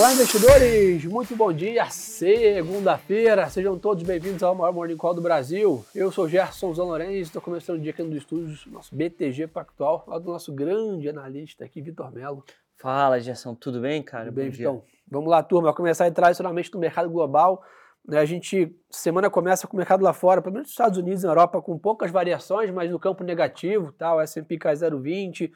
Olá, 0.00 0.14
investidores! 0.14 1.04
Muito 1.04 1.36
bom 1.36 1.52
dia, 1.52 1.84
segunda-feira. 1.90 3.50
Sejam 3.50 3.78
todos 3.78 4.02
bem-vindos 4.02 4.42
ao 4.42 4.54
maior 4.54 4.72
Morning 4.72 4.96
Call 4.96 5.12
do 5.12 5.20
Brasil. 5.20 5.84
Eu 5.94 6.10
sou 6.10 6.26
Gerson 6.26 6.72
Zan 6.72 6.84
Lourenço, 6.84 7.20
estou 7.20 7.42
começando 7.42 7.76
o 7.76 7.80
dia 7.82 7.90
aqui 7.90 8.02
no 8.02 8.16
estúdios, 8.16 8.64
nosso 8.64 8.96
BTG 8.96 9.48
Pactual, 9.48 10.02
lá 10.08 10.18
do 10.18 10.30
nosso 10.30 10.54
grande 10.54 11.06
analista 11.06 11.66
aqui, 11.66 11.82
Vitor 11.82 12.10
Melo. 12.10 12.42
Fala, 12.78 13.20
Gerson, 13.20 13.54
tudo 13.54 13.78
bem, 13.78 14.02
cara? 14.02 14.24
Tudo 14.24 14.36
bem, 14.36 14.48
então. 14.48 14.82
Vamos 15.06 15.28
lá, 15.28 15.42
turma, 15.42 15.70
começar 15.74 16.04
a 16.04 16.08
entrar 16.08 16.28
tradicionalmente 16.28 16.72
no 16.72 16.80
mercado 16.80 17.10
global. 17.10 17.62
Né, 18.08 18.18
a 18.20 18.24
gente, 18.24 18.74
semana 18.88 19.28
começa 19.28 19.66
com 19.66 19.74
o 19.74 19.76
mercado 19.76 20.02
lá 20.02 20.14
fora, 20.14 20.40
pelo 20.40 20.54
menos 20.54 20.68
nos 20.68 20.72
Estados 20.72 20.96
Unidos 20.96 21.22
e 21.22 21.26
na 21.26 21.32
Europa, 21.32 21.60
com 21.60 21.78
poucas 21.78 22.10
variações, 22.10 22.70
mas 22.70 22.90
no 22.90 22.98
campo 22.98 23.22
negativo, 23.22 23.92
tá? 23.92 24.14
o 24.14 24.20
S&P 24.22 24.56
cai 24.56 24.74
0,20, 24.74 25.52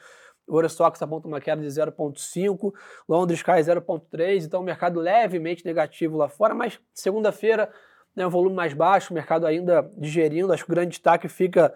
o 0.46 0.56
Eurostox 0.56 1.00
aponta 1.00 1.26
uma 1.26 1.40
queda 1.40 1.62
de 1.62 1.68
0,5, 1.68 2.72
Londres 3.08 3.42
cai 3.42 3.62
0,3, 3.62 4.44
então 4.44 4.60
o 4.60 4.64
mercado 4.64 5.00
levemente 5.00 5.64
negativo 5.64 6.16
lá 6.16 6.28
fora, 6.28 6.54
mas 6.54 6.78
segunda-feira, 6.92 7.70
né, 8.14 8.26
um 8.26 8.30
volume 8.30 8.54
mais 8.54 8.74
baixo, 8.74 9.12
o 9.12 9.14
mercado 9.14 9.46
ainda 9.46 9.90
digerindo, 9.96 10.52
acho 10.52 10.64
que 10.64 10.70
o 10.70 10.74
grande 10.74 10.90
destaque 10.90 11.28
fica 11.28 11.74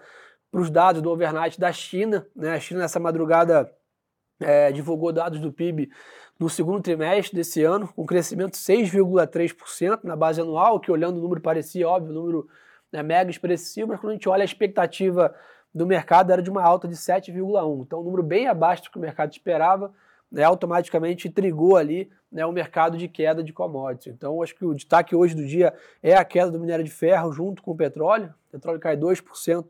para 0.50 0.60
os 0.60 0.70
dados 0.70 1.02
do 1.02 1.10
overnight 1.10 1.58
da 1.58 1.72
China, 1.72 2.26
né, 2.34 2.54
a 2.54 2.60
China 2.60 2.80
nessa 2.80 3.00
madrugada 3.00 3.72
é, 4.40 4.70
divulgou 4.70 5.12
dados 5.12 5.40
do 5.40 5.52
PIB 5.52 5.90
no 6.38 6.48
segundo 6.48 6.80
trimestre 6.80 7.34
desse 7.34 7.64
ano, 7.64 7.88
com 7.88 8.06
crescimento 8.06 8.52
de 8.52 8.58
6,3% 8.58 10.00
na 10.04 10.14
base 10.14 10.40
anual, 10.40 10.78
que 10.78 10.90
olhando 10.90 11.18
o 11.18 11.22
número 11.22 11.40
parecia 11.40 11.88
óbvio, 11.88 12.12
número 12.12 12.48
né, 12.92 13.02
mega 13.02 13.30
expressivo, 13.30 13.88
mas 13.88 14.00
quando 14.00 14.10
a 14.10 14.14
gente 14.14 14.28
olha 14.28 14.42
a 14.42 14.44
expectativa 14.44 15.34
do 15.74 15.86
mercado 15.86 16.32
era 16.32 16.42
de 16.42 16.50
uma 16.50 16.62
alta 16.62 16.88
de 16.88 16.94
7,1. 16.94 17.82
Então, 17.82 18.00
um 18.00 18.04
número 18.04 18.22
bem 18.22 18.48
abaixo 18.48 18.84
do 18.84 18.90
que 18.90 18.98
o 18.98 19.00
mercado 19.00 19.32
esperava, 19.32 19.92
né, 20.30 20.42
automaticamente 20.44 21.30
trigou 21.30 21.76
ali 21.76 22.10
né, 22.30 22.44
o 22.44 22.52
mercado 22.52 22.96
de 22.96 23.08
queda 23.08 23.42
de 23.42 23.52
commodities. 23.52 24.12
Então, 24.12 24.42
acho 24.42 24.54
que 24.54 24.64
o 24.64 24.74
destaque 24.74 25.14
hoje 25.14 25.34
do 25.34 25.46
dia 25.46 25.72
é 26.02 26.14
a 26.14 26.24
queda 26.24 26.50
do 26.50 26.60
minério 26.60 26.84
de 26.84 26.90
ferro 26.90 27.32
junto 27.32 27.62
com 27.62 27.70
o 27.70 27.76
petróleo. 27.76 28.34
O 28.48 28.52
petróleo 28.52 28.80
cai 28.80 28.96
2%, 28.96 29.66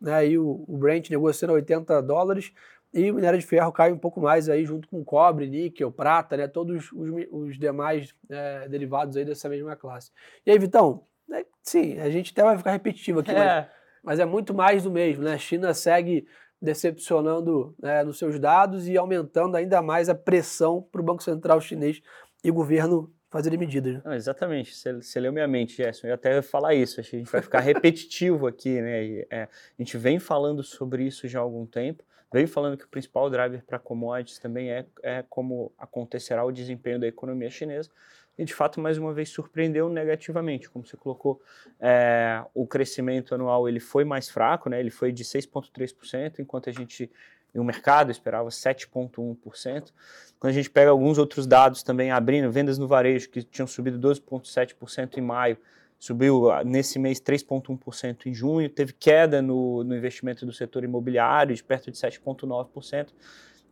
né, 0.00 0.26
e 0.26 0.38
o, 0.38 0.64
o 0.66 0.76
Brent 0.76 1.10
negociando 1.10 1.52
a 1.52 1.56
80 1.56 2.02
dólares, 2.02 2.52
e 2.92 3.10
o 3.10 3.14
minério 3.14 3.38
de 3.38 3.46
ferro 3.46 3.72
cai 3.72 3.90
um 3.90 3.98
pouco 3.98 4.20
mais 4.20 4.50
aí 4.50 4.66
junto 4.66 4.86
com 4.86 5.02
cobre, 5.02 5.48
níquel, 5.48 5.90
prata, 5.90 6.36
né, 6.36 6.46
todos 6.46 6.92
os, 6.92 7.26
os 7.30 7.58
demais 7.58 8.14
é, 8.28 8.68
derivados 8.68 9.16
aí 9.16 9.24
dessa 9.24 9.48
mesma 9.48 9.74
classe. 9.74 10.10
E 10.44 10.50
aí, 10.50 10.58
Vitão, 10.58 11.04
né, 11.26 11.44
sim, 11.62 11.98
a 11.98 12.10
gente 12.10 12.32
até 12.32 12.42
vai 12.42 12.58
ficar 12.58 12.72
repetitivo 12.72 13.20
aqui, 13.20 13.30
é. 13.30 13.34
mas 13.34 13.66
mas 14.02 14.18
é 14.18 14.24
muito 14.24 14.52
mais 14.52 14.82
do 14.82 14.90
mesmo. 14.90 15.22
Né? 15.22 15.34
A 15.34 15.38
China 15.38 15.72
segue 15.72 16.26
decepcionando 16.60 17.74
né, 17.80 18.04
nos 18.04 18.18
seus 18.18 18.38
dados 18.38 18.88
e 18.88 18.96
aumentando 18.96 19.56
ainda 19.56 19.82
mais 19.82 20.08
a 20.08 20.14
pressão 20.14 20.86
para 20.90 21.00
o 21.00 21.04
Banco 21.04 21.22
Central 21.22 21.60
chinês 21.60 22.00
e 22.44 22.50
o 22.50 22.54
governo 22.54 23.12
fazerem 23.30 23.58
medidas. 23.58 23.94
Né? 23.94 24.02
Não, 24.04 24.14
exatamente, 24.14 24.74
você, 24.74 24.92
você 24.92 25.18
leu 25.18 25.32
minha 25.32 25.48
mente, 25.48 25.76
Gerson. 25.76 26.06
Eu 26.06 26.10
ia 26.10 26.14
até 26.14 26.42
falar 26.42 26.74
isso, 26.74 27.00
a 27.00 27.02
gente 27.02 27.30
vai 27.30 27.40
ficar 27.42 27.60
repetitivo 27.60 28.46
aqui. 28.46 28.80
Né? 28.80 29.04
E, 29.04 29.26
é, 29.30 29.42
a 29.42 29.48
gente 29.82 29.96
vem 29.96 30.18
falando 30.18 30.62
sobre 30.62 31.04
isso 31.04 31.26
já 31.26 31.40
há 31.40 31.42
algum 31.42 31.66
tempo, 31.66 32.04
vem 32.32 32.46
falando 32.46 32.76
que 32.76 32.84
o 32.84 32.88
principal 32.88 33.28
driver 33.28 33.64
para 33.64 33.78
commodities 33.78 34.38
também 34.38 34.70
é, 34.70 34.86
é 35.02 35.24
como 35.28 35.72
acontecerá 35.78 36.44
o 36.44 36.52
desempenho 36.52 37.00
da 37.00 37.06
economia 37.06 37.50
chinesa 37.50 37.90
e 38.38 38.44
de 38.44 38.54
fato 38.54 38.80
mais 38.80 38.98
uma 38.98 39.12
vez 39.12 39.28
surpreendeu 39.28 39.88
negativamente, 39.88 40.68
como 40.70 40.86
você 40.86 40.96
colocou, 40.96 41.40
é, 41.78 42.42
o 42.54 42.66
crescimento 42.66 43.34
anual 43.34 43.68
ele 43.68 43.80
foi 43.80 44.04
mais 44.04 44.30
fraco, 44.30 44.68
né? 44.70 44.80
Ele 44.80 44.90
foi 44.90 45.12
de 45.12 45.24
6,3%, 45.24 46.38
enquanto 46.38 46.70
a 46.70 46.72
gente 46.72 47.10
o 47.54 47.64
mercado 47.64 48.10
esperava 48.10 48.48
7,1%. 48.48 49.92
Quando 50.38 50.50
a 50.50 50.54
gente 50.54 50.70
pega 50.70 50.90
alguns 50.90 51.18
outros 51.18 51.46
dados 51.46 51.82
também 51.82 52.10
abrindo, 52.10 52.50
vendas 52.50 52.78
no 52.78 52.88
varejo 52.88 53.28
que 53.28 53.42
tinham 53.42 53.66
subido 53.66 53.98
12,7% 53.98 55.18
em 55.18 55.20
maio, 55.20 55.58
subiu 55.98 56.50
ah, 56.50 56.64
nesse 56.64 56.98
mês 56.98 57.20
3,1% 57.20 58.26
em 58.26 58.34
junho, 58.34 58.68
teve 58.68 58.92
queda 58.92 59.42
no, 59.42 59.84
no 59.84 59.94
investimento 59.94 60.44
do 60.46 60.52
setor 60.52 60.82
imobiliário 60.82 61.54
de 61.54 61.62
perto 61.62 61.90
de 61.90 61.98
7,9%. 61.98 63.08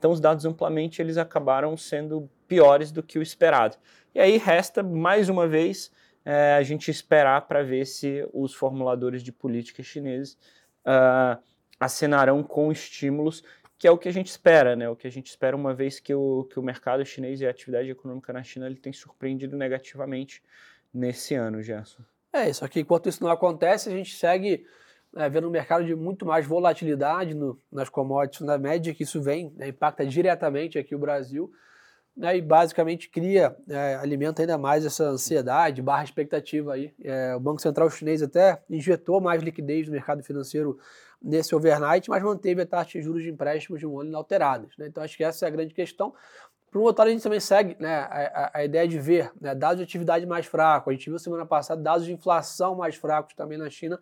Então 0.00 0.10
os 0.10 0.18
dados 0.18 0.46
amplamente 0.46 1.02
eles 1.02 1.18
acabaram 1.18 1.76
sendo 1.76 2.26
piores 2.48 2.90
do 2.90 3.02
que 3.02 3.18
o 3.18 3.22
esperado. 3.22 3.76
E 4.14 4.18
aí 4.18 4.38
resta, 4.38 4.82
mais 4.82 5.28
uma 5.28 5.46
vez, 5.46 5.92
é, 6.24 6.54
a 6.54 6.62
gente 6.62 6.90
esperar 6.90 7.42
para 7.46 7.62
ver 7.62 7.84
se 7.84 8.26
os 8.32 8.54
formuladores 8.54 9.22
de 9.22 9.30
política 9.30 9.82
chineses 9.82 10.38
uh, 10.86 11.38
acenarão 11.78 12.42
com 12.42 12.72
estímulos, 12.72 13.44
que 13.78 13.86
é 13.86 13.90
o 13.90 13.98
que 13.98 14.08
a 14.08 14.12
gente 14.12 14.28
espera, 14.28 14.74
né? 14.74 14.88
O 14.88 14.96
que 14.96 15.06
a 15.06 15.10
gente 15.10 15.26
espera 15.26 15.54
uma 15.54 15.74
vez 15.74 16.00
que 16.00 16.14
o, 16.14 16.44
que 16.44 16.58
o 16.58 16.62
mercado 16.62 17.04
chinês 17.04 17.42
e 17.42 17.46
a 17.46 17.50
atividade 17.50 17.90
econômica 17.90 18.32
na 18.32 18.42
China 18.42 18.66
ele 18.66 18.76
tem 18.76 18.94
surpreendido 18.94 19.54
negativamente 19.54 20.42
nesse 20.94 21.34
ano, 21.34 21.62
Gerson. 21.62 22.02
É, 22.32 22.48
isso 22.48 22.64
aqui, 22.64 22.80
enquanto 22.80 23.08
isso 23.08 23.22
não 23.22 23.30
acontece, 23.30 23.90
a 23.90 23.92
gente 23.92 24.16
segue 24.16 24.66
é, 25.16 25.28
vendo 25.28 25.48
um 25.48 25.50
mercado 25.50 25.84
de 25.84 25.94
muito 25.94 26.24
mais 26.24 26.46
volatilidade 26.46 27.34
no, 27.34 27.58
nas 27.70 27.88
commodities 27.88 28.46
na 28.46 28.58
média, 28.58 28.94
que 28.94 29.02
isso 29.02 29.20
vem, 29.20 29.52
né, 29.56 29.68
impacta 29.68 30.06
diretamente 30.06 30.78
aqui 30.78 30.94
o 30.94 30.98
Brasil 30.98 31.50
né, 32.16 32.36
e 32.36 32.42
basicamente 32.42 33.08
cria, 33.08 33.56
é, 33.68 33.94
alimenta 33.96 34.42
ainda 34.42 34.58
mais 34.58 34.84
essa 34.84 35.04
ansiedade, 35.04 35.80
barra 35.80 36.04
expectativa 36.04 36.74
aí. 36.74 36.92
É, 37.02 37.34
o 37.34 37.40
Banco 37.40 37.60
Central 37.60 37.88
chinês 37.90 38.22
até 38.22 38.62
injetou 38.68 39.20
mais 39.20 39.42
liquidez 39.42 39.86
no 39.86 39.92
mercado 39.92 40.22
financeiro 40.22 40.78
nesse 41.22 41.54
overnight, 41.54 42.08
mas 42.08 42.22
manteve 42.22 42.62
a 42.62 42.66
taxa 42.66 42.98
de 42.98 43.02
juros 43.02 43.22
de 43.22 43.30
empréstimos 43.30 43.80
de 43.80 43.86
um 43.86 44.00
ano 44.00 44.10
inalteradas. 44.10 44.70
Né? 44.78 44.86
Então 44.86 45.02
acho 45.02 45.16
que 45.16 45.24
essa 45.24 45.44
é 45.44 45.48
a 45.48 45.50
grande 45.50 45.74
questão. 45.74 46.14
Por 46.70 46.80
um 46.80 46.84
outro 46.84 47.00
lado, 47.00 47.08
a 47.08 47.12
gente 47.12 47.22
também 47.22 47.40
segue 47.40 47.76
né, 47.80 47.94
a, 47.94 48.50
a, 48.54 48.64
ideia 48.64 48.86
de 48.86 48.98
ver 48.98 49.32
né, 49.40 49.54
dados 49.54 49.78
de 49.78 49.82
atividade 49.82 50.24
mais 50.24 50.46
fracos. 50.46 50.92
A 50.92 50.94
gente 50.94 51.10
viu 51.10 51.18
semana 51.18 51.44
passada 51.44 51.82
dados 51.82 52.06
de 52.06 52.12
inflação 52.12 52.76
mais 52.76 52.94
fracos 52.94 53.34
também 53.34 53.58
na 53.58 53.68
China. 53.68 53.98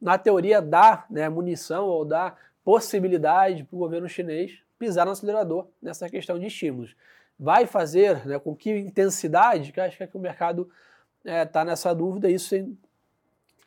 Na 0.00 0.18
teoria, 0.18 0.60
dá 0.60 1.06
né, 1.10 1.28
munição 1.28 1.86
ou 1.86 2.04
dá 2.04 2.36
possibilidade 2.64 3.64
para 3.64 3.76
o 3.76 3.78
governo 3.78 4.08
chinês 4.08 4.60
pisar 4.78 5.06
no 5.06 5.12
acelerador 5.12 5.68
nessa 5.80 6.08
questão 6.08 6.38
de 6.38 6.46
estímulos. 6.46 6.94
Vai 7.38 7.66
fazer, 7.66 8.26
né, 8.26 8.38
com 8.38 8.54
que 8.54 8.70
intensidade, 8.70 9.72
que 9.72 9.80
acho 9.80 9.96
que, 9.96 10.02
é 10.02 10.06
que 10.06 10.16
o 10.16 10.20
mercado 10.20 10.70
está 11.18 11.32
é, 11.32 11.44
tá 11.44 11.64
nessa 11.64 11.94
dúvida, 11.94 12.30
isso 12.30 12.54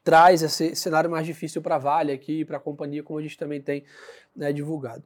traz 0.04 0.42
esse 0.42 0.76
cenário 0.76 1.10
mais 1.10 1.26
difícil 1.26 1.62
para 1.62 1.76
a 1.76 1.80
Vale 1.80 2.12
aqui, 2.12 2.46
para 2.46 2.58
a 2.58 2.60
companhia, 2.60 3.04
como 3.04 3.20
a 3.20 3.22
gente 3.22 3.38
também 3.38 3.62
tem 3.62 3.84
né, 4.36 4.52
divulgado. 4.52 5.04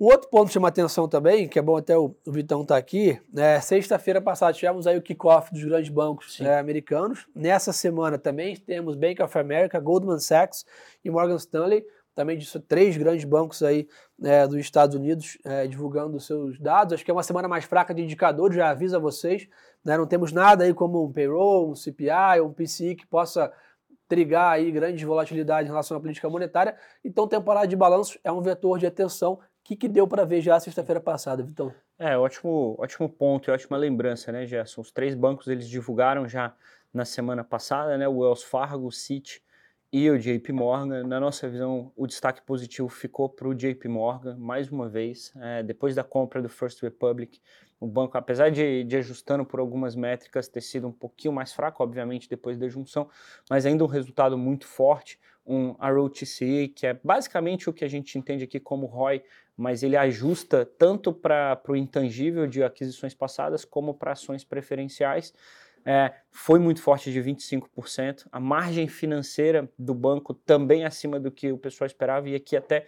Um 0.00 0.06
outro 0.06 0.28
ponto 0.28 0.48
que 0.48 0.54
chama 0.54 0.68
atenção 0.68 1.08
também, 1.08 1.48
que 1.48 1.58
é 1.58 1.62
bom 1.62 1.76
até 1.76 1.96
o, 1.96 2.14
o 2.26 2.32
Vitão 2.32 2.62
estar 2.62 2.74
tá 2.74 2.78
aqui, 2.78 3.20
né, 3.32 3.60
sexta-feira 3.60 4.20
passada 4.20 4.52
tivemos 4.52 4.86
aí 4.86 4.96
o 4.96 5.02
kickoff 5.02 5.52
dos 5.52 5.62
grandes 5.62 5.90
bancos 5.90 6.40
né, 6.40 6.58
americanos. 6.58 7.26
Nessa 7.34 7.72
semana 7.72 8.18
também 8.18 8.56
temos 8.56 8.96
Bank 8.96 9.22
of 9.22 9.38
America, 9.38 9.78
Goldman 9.78 10.18
Sachs 10.18 10.64
e 11.04 11.10
Morgan 11.10 11.36
Stanley 11.36 11.84
também 12.14 12.36
disso 12.36 12.60
três 12.60 12.96
grandes 12.96 13.24
bancos 13.24 13.62
aí 13.62 13.88
é, 14.22 14.46
dos 14.46 14.56
Estados 14.56 14.94
Unidos 14.94 15.38
é, 15.44 15.66
divulgando 15.66 16.18
seus 16.20 16.58
dados. 16.58 16.94
Acho 16.94 17.04
que 17.04 17.10
é 17.10 17.14
uma 17.14 17.22
semana 17.22 17.48
mais 17.48 17.64
fraca 17.64 17.94
de 17.94 18.02
indicadores, 18.02 18.56
já 18.56 18.70
avisa 18.70 18.98
vocês. 18.98 19.48
Né? 19.84 19.96
Não 19.96 20.06
temos 20.06 20.32
nada 20.32 20.64
aí 20.64 20.74
como 20.74 21.04
um 21.04 21.12
payroll, 21.12 21.70
um 21.70 21.74
CPI, 21.74 22.40
um 22.42 22.52
PCI 22.52 22.94
que 22.94 23.06
possa 23.06 23.52
trigar 24.08 24.52
aí 24.52 24.70
grande 24.70 25.04
volatilidade 25.06 25.66
em 25.66 25.70
relação 25.70 25.96
à 25.96 26.00
política 26.00 26.28
monetária. 26.28 26.76
Então, 27.02 27.26
temporada 27.26 27.66
de 27.66 27.74
balanço 27.74 28.18
é 28.22 28.30
um 28.30 28.42
vetor 28.42 28.78
de 28.78 28.86
atenção. 28.86 29.38
O 29.62 29.64
que, 29.64 29.76
que 29.76 29.88
deu 29.88 30.08
para 30.08 30.24
ver 30.24 30.40
já 30.40 30.58
sexta-feira 30.58 31.00
passada, 31.00 31.40
Vitão? 31.40 31.72
É, 31.96 32.18
ótimo, 32.18 32.74
ótimo 32.80 33.08
ponto 33.08 33.48
e 33.48 33.52
ótima 33.52 33.76
lembrança, 33.76 34.32
né, 34.32 34.44
Gerson? 34.44 34.80
Os 34.80 34.90
três 34.90 35.14
bancos 35.14 35.46
eles 35.46 35.68
divulgaram 35.68 36.28
já 36.28 36.52
na 36.92 37.04
semana 37.04 37.44
passada, 37.44 37.96
né? 37.96 38.08
O 38.08 38.18
Wells 38.18 38.42
Fargo, 38.42 38.88
o 38.88 38.90
Citi 38.90 39.40
e 39.92 40.10
o 40.10 40.18
JP 40.18 40.50
Morgan. 40.50 41.04
Na 41.04 41.20
nossa 41.20 41.48
visão, 41.48 41.92
o 41.94 42.08
destaque 42.08 42.42
positivo 42.42 42.88
ficou 42.88 43.28
para 43.28 43.46
o 43.46 43.54
JP 43.54 43.86
Morgan, 43.86 44.36
mais 44.36 44.68
uma 44.68 44.88
vez, 44.88 45.32
é, 45.36 45.62
depois 45.62 45.94
da 45.94 46.02
compra 46.02 46.42
do 46.42 46.48
First 46.48 46.82
Republic. 46.82 47.40
O 47.78 47.86
banco, 47.86 48.18
apesar 48.18 48.50
de, 48.50 48.82
de, 48.82 48.96
ajustando 48.96 49.44
por 49.44 49.60
algumas 49.60 49.94
métricas, 49.94 50.48
ter 50.48 50.60
sido 50.60 50.88
um 50.88 50.92
pouquinho 50.92 51.32
mais 51.32 51.52
fraco, 51.52 51.84
obviamente, 51.84 52.28
depois 52.28 52.58
da 52.58 52.68
junção, 52.68 53.08
mas 53.48 53.64
ainda 53.64 53.84
um 53.84 53.88
resultado 53.88 54.36
muito 54.36 54.66
forte, 54.66 55.20
um 55.44 55.72
ROTC, 55.72 56.68
que 56.68 56.86
é 56.86 56.98
basicamente 57.02 57.68
o 57.68 57.72
que 57.72 57.84
a 57.84 57.88
gente 57.88 58.18
entende 58.18 58.44
aqui 58.44 58.60
como 58.60 58.86
ROI, 58.86 59.22
mas 59.56 59.82
ele 59.82 59.96
ajusta 59.96 60.64
tanto 60.64 61.12
para 61.12 61.60
o 61.68 61.76
intangível 61.76 62.46
de 62.46 62.62
aquisições 62.62 63.14
passadas 63.14 63.64
como 63.64 63.94
para 63.94 64.12
ações 64.12 64.44
preferenciais 64.44 65.32
é, 65.84 66.12
foi 66.30 66.58
muito 66.58 66.80
forte 66.80 67.12
de 67.12 67.20
25%. 67.20 68.26
A 68.30 68.40
margem 68.40 68.86
financeira 68.86 69.68
do 69.78 69.94
banco 69.94 70.32
também 70.32 70.84
acima 70.84 71.18
do 71.18 71.30
que 71.30 71.50
o 71.52 71.58
pessoal 71.58 71.86
esperava 71.86 72.28
e 72.28 72.34
aqui 72.34 72.56
até 72.56 72.86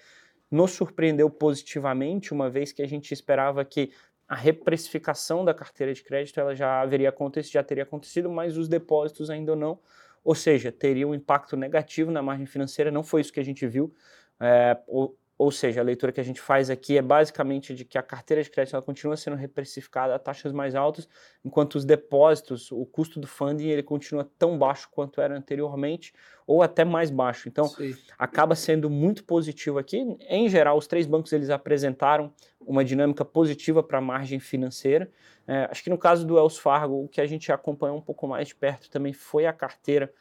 nos 0.51 0.73
surpreendeu 0.73 1.29
positivamente, 1.29 2.33
uma 2.33 2.49
vez 2.49 2.73
que 2.73 2.83
a 2.83 2.87
gente 2.87 3.13
esperava 3.13 3.65
que 3.65 3.93
a 4.29 4.35
reprecificação 4.35 5.45
da 5.45 5.53
carteira 5.53 5.93
de 5.93 6.03
crédito 6.03 6.39
ela 6.39 6.55
já 6.55 6.81
haveria 6.81 7.09
acontecido, 7.09 7.53
já 7.53 7.63
teria 7.63 7.83
acontecido, 7.83 8.31
mas 8.31 8.57
os 8.57 8.69
depósitos 8.69 9.29
ainda 9.29 9.57
não. 9.57 9.79
Ou 10.25 10.35
seja, 10.35 10.73
teria 10.73 11.07
um 11.07 11.15
impacto 11.15 11.57
negativo 11.57 12.11
na 12.11 12.23
margem 12.23 12.47
financeira, 12.47 12.91
não 12.91 13.03
foi 13.03 13.21
isso 13.21 13.33
que 13.33 13.41
a 13.41 13.45
gente 13.45 13.67
viu. 13.67 13.95
É, 14.41 14.77
ou 15.37 15.51
seja, 15.51 15.81
a 15.81 15.85
leitura 15.85 16.13
que 16.13 16.21
a 16.21 16.25
gente 16.25 16.41
faz 16.41 16.71
aqui 16.71 16.97
é 16.97 17.03
basicamente 17.03 17.75
de 17.75 17.85
que 17.85 17.99
a 17.99 18.03
carteira 18.03 18.43
de 18.43 18.49
crédito 18.49 18.75
ela 18.75 18.83
continua 18.83 19.17
sendo 19.17 19.37
reprecificada 19.37 20.15
a 20.15 20.19
taxas 20.19 20.53
mais 20.53 20.77
altas, 20.77 21.09
enquanto 21.45 21.75
os 21.75 21.85
depósitos, 21.85 22.71
o 22.71 22.87
custo 22.87 23.19
do 23.19 23.27
funding, 23.27 23.67
ele 23.67 23.83
continua 23.83 24.31
tão 24.39 24.57
baixo 24.57 24.89
quanto 24.93 25.21
era 25.21 25.37
anteriormente, 25.37 26.15
ou 26.47 26.63
até 26.63 26.85
mais 26.85 27.11
baixo. 27.11 27.49
Então, 27.49 27.65
Sim. 27.65 27.97
acaba 28.17 28.55
sendo 28.55 28.89
muito 28.89 29.25
positivo 29.25 29.79
aqui. 29.79 30.17
Em 30.29 30.49
geral, 30.49 30.79
os 30.79 30.87
três 30.87 31.05
bancos 31.05 31.33
eles 31.33 31.51
apresentaram 31.51 32.33
uma 32.61 32.85
dinâmica 32.85 33.25
positiva 33.25 33.83
para 33.83 33.99
a 33.99 34.03
margem 34.03 34.39
financeira. 34.39 35.11
É, 35.47 35.69
acho 35.71 35.83
que 35.83 35.91
no 35.91 35.99
caso 35.99 36.27
do 36.27 36.35
Wells 36.35 36.59
Fargo, 36.59 37.05
o 37.05 37.09
que 37.09 37.21
a 37.21 37.27
gente 37.27 37.53
acompanhou 37.53 37.97
um 37.97 38.01
pouco 38.01 38.27
mais 38.27 38.49
de 38.49 38.55
perto 38.55 38.91
também 38.91 39.13
foi 39.13 39.47
a 39.47 39.53
carteira 39.53 40.13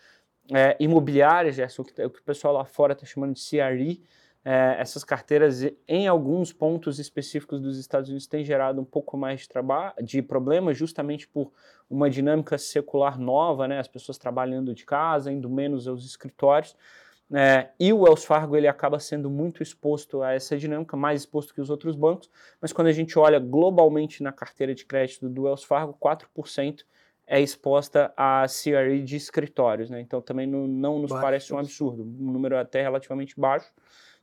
é, 0.53 0.75
imobiliária, 0.79 1.51
Gerson, 1.51 1.81
o 1.81 1.85
que, 1.85 2.03
o 2.03 2.09
que 2.09 2.19
o 2.19 2.23
pessoal 2.23 2.53
lá 2.53 2.65
fora 2.65 2.93
está 2.93 3.05
chamando 3.05 3.33
de 3.33 3.41
CRE, 3.41 4.03
é, 4.45 4.75
essas 4.77 5.05
carteiras, 5.05 5.61
em 5.87 6.05
alguns 6.05 6.51
pontos 6.51 6.99
específicos 6.99 7.61
dos 7.61 7.77
Estados 7.77 8.09
Unidos, 8.09 8.27
têm 8.27 8.43
gerado 8.43 8.81
um 8.81 8.85
pouco 8.85 9.15
mais 9.15 9.41
de, 9.41 9.47
de 10.03 10.21
problemas, 10.21 10.77
justamente 10.77 11.27
por 11.27 11.49
uma 11.89 12.09
dinâmica 12.09 12.57
secular 12.57 13.17
nova, 13.17 13.67
né? 13.69 13.79
as 13.79 13.87
pessoas 13.87 14.17
trabalhando 14.17 14.73
de 14.73 14.85
casa, 14.85 15.31
indo 15.31 15.49
menos 15.49 15.87
aos 15.87 16.05
escritórios. 16.05 16.75
É, 17.31 17.69
e 17.79 17.91
o 17.91 18.01
Wells 18.01 18.25
Fargo 18.25 18.55
ele 18.55 18.67
acaba 18.67 18.99
sendo 18.99 19.29
muito 19.29 19.63
exposto 19.63 20.21
a 20.21 20.33
essa 20.33 20.57
dinâmica, 20.57 20.95
mais 20.95 21.21
exposto 21.21 21.53
que 21.53 21.61
os 21.61 21.69
outros 21.69 21.95
bancos, 21.95 22.29
mas 22.61 22.71
quando 22.71 22.87
a 22.87 22.91
gente 22.91 23.17
olha 23.17 23.39
globalmente 23.39 24.21
na 24.21 24.31
carteira 24.31 24.75
de 24.75 24.85
crédito 24.85 25.27
do 25.29 25.43
Wells 25.43 25.65
Fargo, 25.65 25.97
4% 25.99 26.83
é 27.25 27.39
exposta 27.39 28.13
a 28.17 28.45
CRE 28.47 29.01
de 29.01 29.15
escritórios, 29.15 29.89
né? 29.89 30.01
Então 30.01 30.21
também 30.21 30.45
não, 30.45 30.67
não 30.67 30.99
nos 30.99 31.09
baixo. 31.09 31.23
parece 31.23 31.53
um 31.53 31.57
absurdo, 31.57 32.03
um 32.03 32.31
número 32.31 32.57
até 32.57 32.81
relativamente 32.81 33.39
baixo 33.39 33.71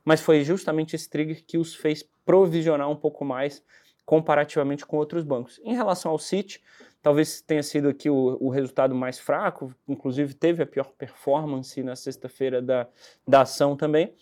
mas 0.04 0.20
foi 0.20 0.42
justamente 0.42 0.96
esse 0.96 1.08
trigger 1.08 1.44
que 1.44 1.58
os 1.58 1.74
fez 1.74 2.04
provisionar 2.24 2.88
um 2.88 2.96
pouco 2.96 3.24
mais 3.24 3.62
comparativamente 4.04 4.84
com 4.84 4.96
outros 4.96 5.22
bancos. 5.22 5.60
Em 5.62 5.74
relação 5.74 6.10
ao 6.10 6.18
Citi, 6.18 6.62
talvez 7.02 7.40
tenha 7.40 7.62
sido 7.62 7.88
aqui 7.88 8.10
o, 8.10 8.36
o 8.40 8.48
resultado 8.50 8.94
mais 8.94 9.18
fraco, 9.18 9.74
inclusive 9.88 10.34
teve 10.34 10.62
a 10.62 10.66
pior 10.66 10.90
performance 10.92 11.82
na 11.82 11.96
sexta-feira 11.96 12.60
da, 12.60 12.86
da 13.26 13.42
ação 13.42 13.76
também. 13.76 14.14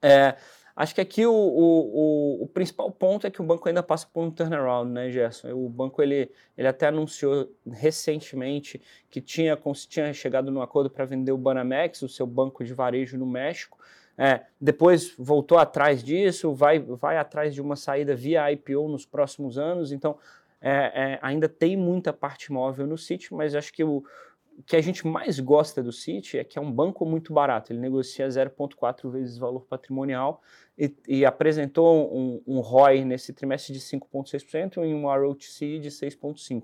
É, 0.00 0.36
acho 0.76 0.94
que 0.94 1.00
aqui 1.00 1.26
o, 1.26 1.32
o, 1.32 2.42
o, 2.44 2.46
principal 2.46 2.90
ponto 2.90 3.26
é 3.26 3.30
que 3.30 3.40
o 3.40 3.44
banco 3.44 3.68
ainda 3.68 3.82
passa 3.82 4.06
por 4.12 4.22
um 4.22 4.30
turnaround, 4.30 4.90
né, 4.90 5.10
Gerson? 5.10 5.52
O 5.52 5.68
banco 5.68 6.02
ele, 6.02 6.30
ele 6.56 6.68
até 6.68 6.86
anunciou 6.86 7.50
recentemente 7.70 8.80
que 9.10 9.20
tinha, 9.20 9.58
tinha 9.88 10.12
chegado 10.12 10.50
no 10.50 10.62
acordo 10.62 10.90
para 10.90 11.04
vender 11.04 11.32
o 11.32 11.38
Banamex, 11.38 12.02
o 12.02 12.08
seu 12.08 12.26
banco 12.26 12.62
de 12.64 12.74
varejo 12.74 13.18
no 13.18 13.26
México, 13.26 13.78
é, 14.16 14.42
depois 14.60 15.14
voltou 15.18 15.58
atrás 15.58 16.02
disso, 16.02 16.52
vai, 16.52 16.78
vai 16.78 17.16
atrás 17.16 17.54
de 17.54 17.60
uma 17.60 17.76
saída 17.76 18.14
via 18.14 18.52
IPO 18.52 18.88
nos 18.88 19.06
próximos 19.06 19.56
anos, 19.58 19.90
então 19.90 20.18
é, 20.62 20.92
é, 20.94 21.18
ainda 21.20 21.48
tem 21.48 21.76
muita 21.76 22.12
parte 22.12 22.52
móvel 22.52 22.86
no 22.86 22.96
City, 22.96 23.34
mas 23.34 23.54
acho 23.54 23.72
que 23.72 23.82
o, 23.82 24.04
o 24.56 24.62
que 24.62 24.76
a 24.76 24.80
gente 24.80 25.06
mais 25.06 25.40
gosta 25.40 25.82
do 25.82 25.92
City 25.92 26.38
é 26.38 26.44
que 26.44 26.58
é 26.58 26.62
um 26.62 26.70
banco 26.70 27.04
muito 27.04 27.32
barato, 27.32 27.72
ele 27.72 27.80
negocia 27.80 28.28
0,4 28.28 29.10
vezes 29.10 29.36
valor 29.36 29.66
patrimonial 29.66 30.40
e, 30.78 30.94
e 31.08 31.24
apresentou 31.24 32.16
um, 32.16 32.42
um 32.46 32.60
ROI 32.60 33.04
nesse 33.04 33.32
trimestre 33.32 33.72
de 33.72 33.80
5,6% 33.80 34.76
e 34.76 34.94
um 34.94 35.06
ROTC 35.06 35.80
de 35.80 35.90
6,5%. 35.90 36.62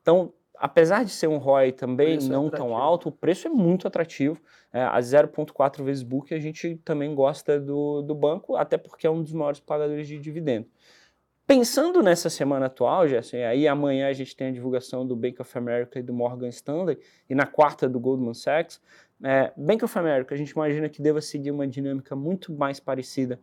Então, 0.00 0.32
apesar 0.58 1.04
de 1.04 1.10
ser 1.10 1.26
um 1.26 1.36
ROI 1.36 1.72
também 1.72 2.16
é 2.16 2.20
não 2.22 2.48
é 2.48 2.50
tão 2.50 2.76
alto, 2.76 3.08
o 3.08 3.12
preço 3.12 3.48
é 3.48 3.50
muito 3.50 3.86
atrativo. 3.86 4.40
É, 4.72 4.82
a 4.82 4.98
0,4 4.98 5.82
vezes 5.84 6.02
book 6.02 6.34
a 6.34 6.38
gente 6.38 6.76
também 6.84 7.14
gosta 7.14 7.60
do, 7.60 8.02
do 8.02 8.14
banco, 8.14 8.56
até 8.56 8.76
porque 8.76 9.06
é 9.06 9.10
um 9.10 9.22
dos 9.22 9.32
maiores 9.32 9.60
pagadores 9.60 10.06
de 10.08 10.18
dividendo. 10.18 10.66
Pensando 11.46 12.02
nessa 12.02 12.28
semana 12.28 12.66
atual, 12.66 13.06
Gerson, 13.06 13.36
aí 13.36 13.68
amanhã 13.68 14.08
a 14.08 14.12
gente 14.12 14.34
tem 14.34 14.48
a 14.48 14.50
divulgação 14.50 15.06
do 15.06 15.14
Bank 15.14 15.40
of 15.40 15.56
America 15.56 15.96
e 15.96 16.02
do 16.02 16.12
Morgan 16.12 16.48
Stanley, 16.48 16.98
e 17.30 17.36
na 17.36 17.46
quarta 17.46 17.88
do 17.88 18.00
Goldman 18.00 18.34
Sachs. 18.34 18.80
É, 19.22 19.52
Bank 19.56 19.84
of 19.84 19.96
America, 19.96 20.34
a 20.34 20.38
gente 20.38 20.50
imagina 20.50 20.88
que 20.88 21.00
deva 21.00 21.20
seguir 21.20 21.52
uma 21.52 21.64
dinâmica 21.64 22.16
muito 22.16 22.52
mais 22.52 22.80
parecida 22.80 23.40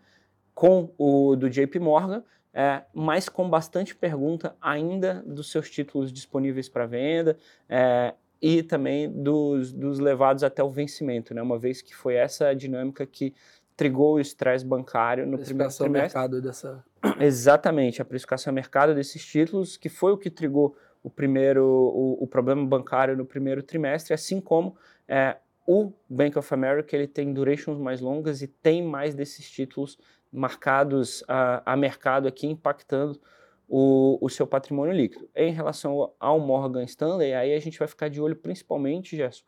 com 0.54 0.94
o 0.98 1.38
do 1.38 1.50
JP 1.50 1.80
Morgan, 1.80 2.26
é, 2.54 2.84
mas 2.94 3.30
com 3.30 3.50
bastante 3.50 3.96
pergunta 3.96 4.54
ainda 4.62 5.24
dos 5.26 5.50
seus 5.50 5.70
títulos 5.70 6.12
disponíveis 6.12 6.68
para 6.68 6.86
venda 6.86 7.38
é, 7.70 8.14
e 8.42 8.62
também 8.62 9.10
dos, 9.10 9.72
dos 9.72 9.98
levados 9.98 10.44
até 10.44 10.62
o 10.62 10.70
vencimento, 10.70 11.34
né? 11.34 11.42
uma 11.42 11.58
vez 11.58 11.82
que 11.82 11.96
foi 11.96 12.16
essa 12.16 12.54
dinâmica 12.54 13.06
que 13.06 13.34
trigou 13.76 14.16
o 14.16 14.20
estresse 14.20 14.66
bancário 14.66 15.26
no 15.26 15.38
primeiro 15.38 15.74
trimestre. 15.74 15.90
mercado 15.90 16.42
dessa... 16.42 16.84
Exatamente, 17.20 18.02
a 18.02 18.06
precificação 18.06 18.52
a 18.52 18.54
mercado 18.54 18.94
desses 18.94 19.26
títulos, 19.26 19.78
que 19.78 19.90
foi 19.90 20.12
o 20.12 20.18
que 20.18 20.30
trigou 20.30 20.76
o 21.04 21.10
primeiro 21.10 21.66
o, 21.66 22.24
o 22.24 22.28
problema 22.28 22.66
bancário 22.66 23.18
no 23.18 23.26
primeiro 23.26 23.62
trimestre, 23.62 24.14
assim 24.14 24.40
como 24.40 24.76
é, 25.08 25.38
o 25.68 25.92
Bank 26.10 26.38
of 26.38 26.54
America 26.54 26.96
ele 26.96 27.08
tem 27.08 27.34
durations 27.34 27.78
mais 27.78 28.00
longas 28.02 28.42
e 28.42 28.48
tem 28.48 28.82
mais 28.82 29.14
desses 29.14 29.50
títulos 29.50 29.98
marcados 30.32 31.24
a, 31.28 31.74
a 31.74 31.78
mercado 31.78 32.28
aqui, 32.28 32.48
impactando 32.48 33.20
o, 33.68 34.18
o, 34.22 34.30
seu 34.30 34.48
patrimônio 34.48 34.94
líquido. 34.94 35.30
Em 35.36 35.52
relação 35.52 36.14
ao 36.20 36.40
Morgan 36.40 36.84
Stanley, 36.84 37.34
aí 37.34 37.54
a 37.54 37.60
gente 37.60 37.80
vai 37.80 37.88
ficar 37.88 38.10
de 38.10 38.20
olho 38.20 38.36
principalmente, 38.36 39.16
Gerson, 39.16 39.44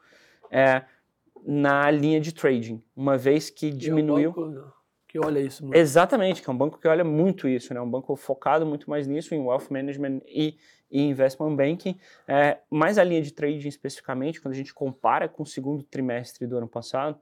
é, 0.51 0.83
na 1.45 1.89
linha 1.91 2.19
de 2.19 2.33
trading, 2.33 2.81
uma 2.95 3.17
vez 3.17 3.49
que 3.49 3.69
diminuiu... 3.69 4.33
É 4.35 4.39
um 4.39 4.51
banco 4.51 4.75
que 5.07 5.19
olha 5.19 5.39
isso 5.39 5.63
muito. 5.63 5.77
Exatamente, 5.77 6.41
que 6.41 6.49
é 6.49 6.53
um 6.53 6.57
banco 6.57 6.77
que 6.77 6.87
olha 6.87 7.03
muito 7.03 7.47
isso, 7.47 7.73
né? 7.73 7.79
um 7.79 7.89
banco 7.89 8.15
focado 8.15 8.65
muito 8.65 8.89
mais 8.89 9.07
nisso, 9.07 9.33
em 9.33 9.39
wealth 9.39 9.67
management 9.69 10.21
e, 10.27 10.57
e 10.91 11.01
investment 11.01 11.55
banking, 11.55 11.97
é, 12.27 12.57
mas 12.69 12.97
a 12.97 13.03
linha 13.03 13.21
de 13.21 13.31
trading 13.31 13.67
especificamente, 13.67 14.41
quando 14.41 14.53
a 14.53 14.57
gente 14.57 14.73
compara 14.73 15.29
com 15.29 15.43
o 15.43 15.45
segundo 15.45 15.83
trimestre 15.83 16.45
do 16.45 16.57
ano 16.57 16.67
passado, 16.67 17.17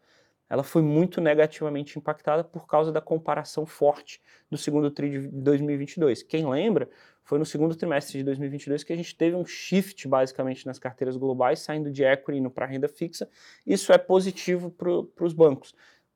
ela 0.49 0.63
foi 0.63 0.81
muito 0.81 1.21
negativamente 1.21 1.97
impactada 1.97 2.43
por 2.43 2.67
causa 2.67 2.91
da 2.91 3.01
comparação 3.01 3.65
forte 3.65 4.21
do 4.49 4.57
segundo 4.57 4.91
TRI 4.91 5.09
de 5.09 5.27
2022. 5.27 6.23
Quem 6.23 6.47
lembra, 6.47 6.89
foi 7.23 7.39
no 7.39 7.45
segundo 7.45 7.75
trimestre 7.75 8.17
de 8.17 8.23
2022 8.23 8.83
que 8.83 8.93
a 8.93 8.95
gente 8.95 9.15
teve 9.15 9.35
um 9.35 9.45
shift 9.45 10.07
basicamente 10.07 10.65
nas 10.65 10.77
carteiras 10.77 11.15
globais, 11.15 11.59
saindo 11.59 11.91
de 11.91 12.03
equity 12.03 12.47
para 12.49 12.65
renda 12.65 12.87
fixa. 12.87 13.29
Isso 13.65 13.93
é 13.93 13.97
positivo 13.97 14.69
para 14.69 15.25
os 15.25 15.33
bancos. 15.33 15.73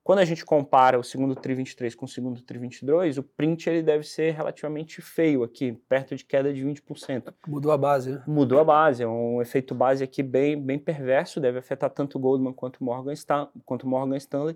Quando 0.07 0.19
a 0.19 0.25
gente 0.25 0.45
compara 0.45 0.97
o 0.97 1.03
segundo 1.03 1.35
TRI 1.35 1.53
23 1.53 1.93
com 1.93 2.05
o 2.05 2.07
segundo 2.07 2.41
TRI 2.41 2.59
22, 2.59 3.17
o 3.17 3.23
print 3.23 3.69
ele 3.69 3.83
deve 3.83 4.05
ser 4.05 4.33
relativamente 4.33 5.01
feio 5.01 5.43
aqui, 5.43 5.73
perto 5.89 6.15
de 6.15 6.23
queda 6.23 6.53
de 6.53 6.65
20%. 6.65 7.33
Mudou 7.45 7.73
a 7.73 7.77
base, 7.77 8.11
né? 8.11 8.23
Mudou 8.25 8.57
a 8.57 8.63
base, 8.63 9.03
é 9.03 9.07
um 9.07 9.41
efeito 9.41 9.75
base 9.75 10.01
aqui 10.01 10.23
bem, 10.23 10.57
bem 10.57 10.79
perverso, 10.79 11.41
deve 11.41 11.59
afetar 11.59 11.89
tanto 11.89 12.17
o 12.17 12.21
Goldman 12.21 12.53
quanto 12.53 12.77
o 12.77 12.85
Morgan, 12.85 13.11
Stan 13.11 13.49
quanto 13.65 13.85
Morgan 13.85 14.15
Stanley. 14.15 14.55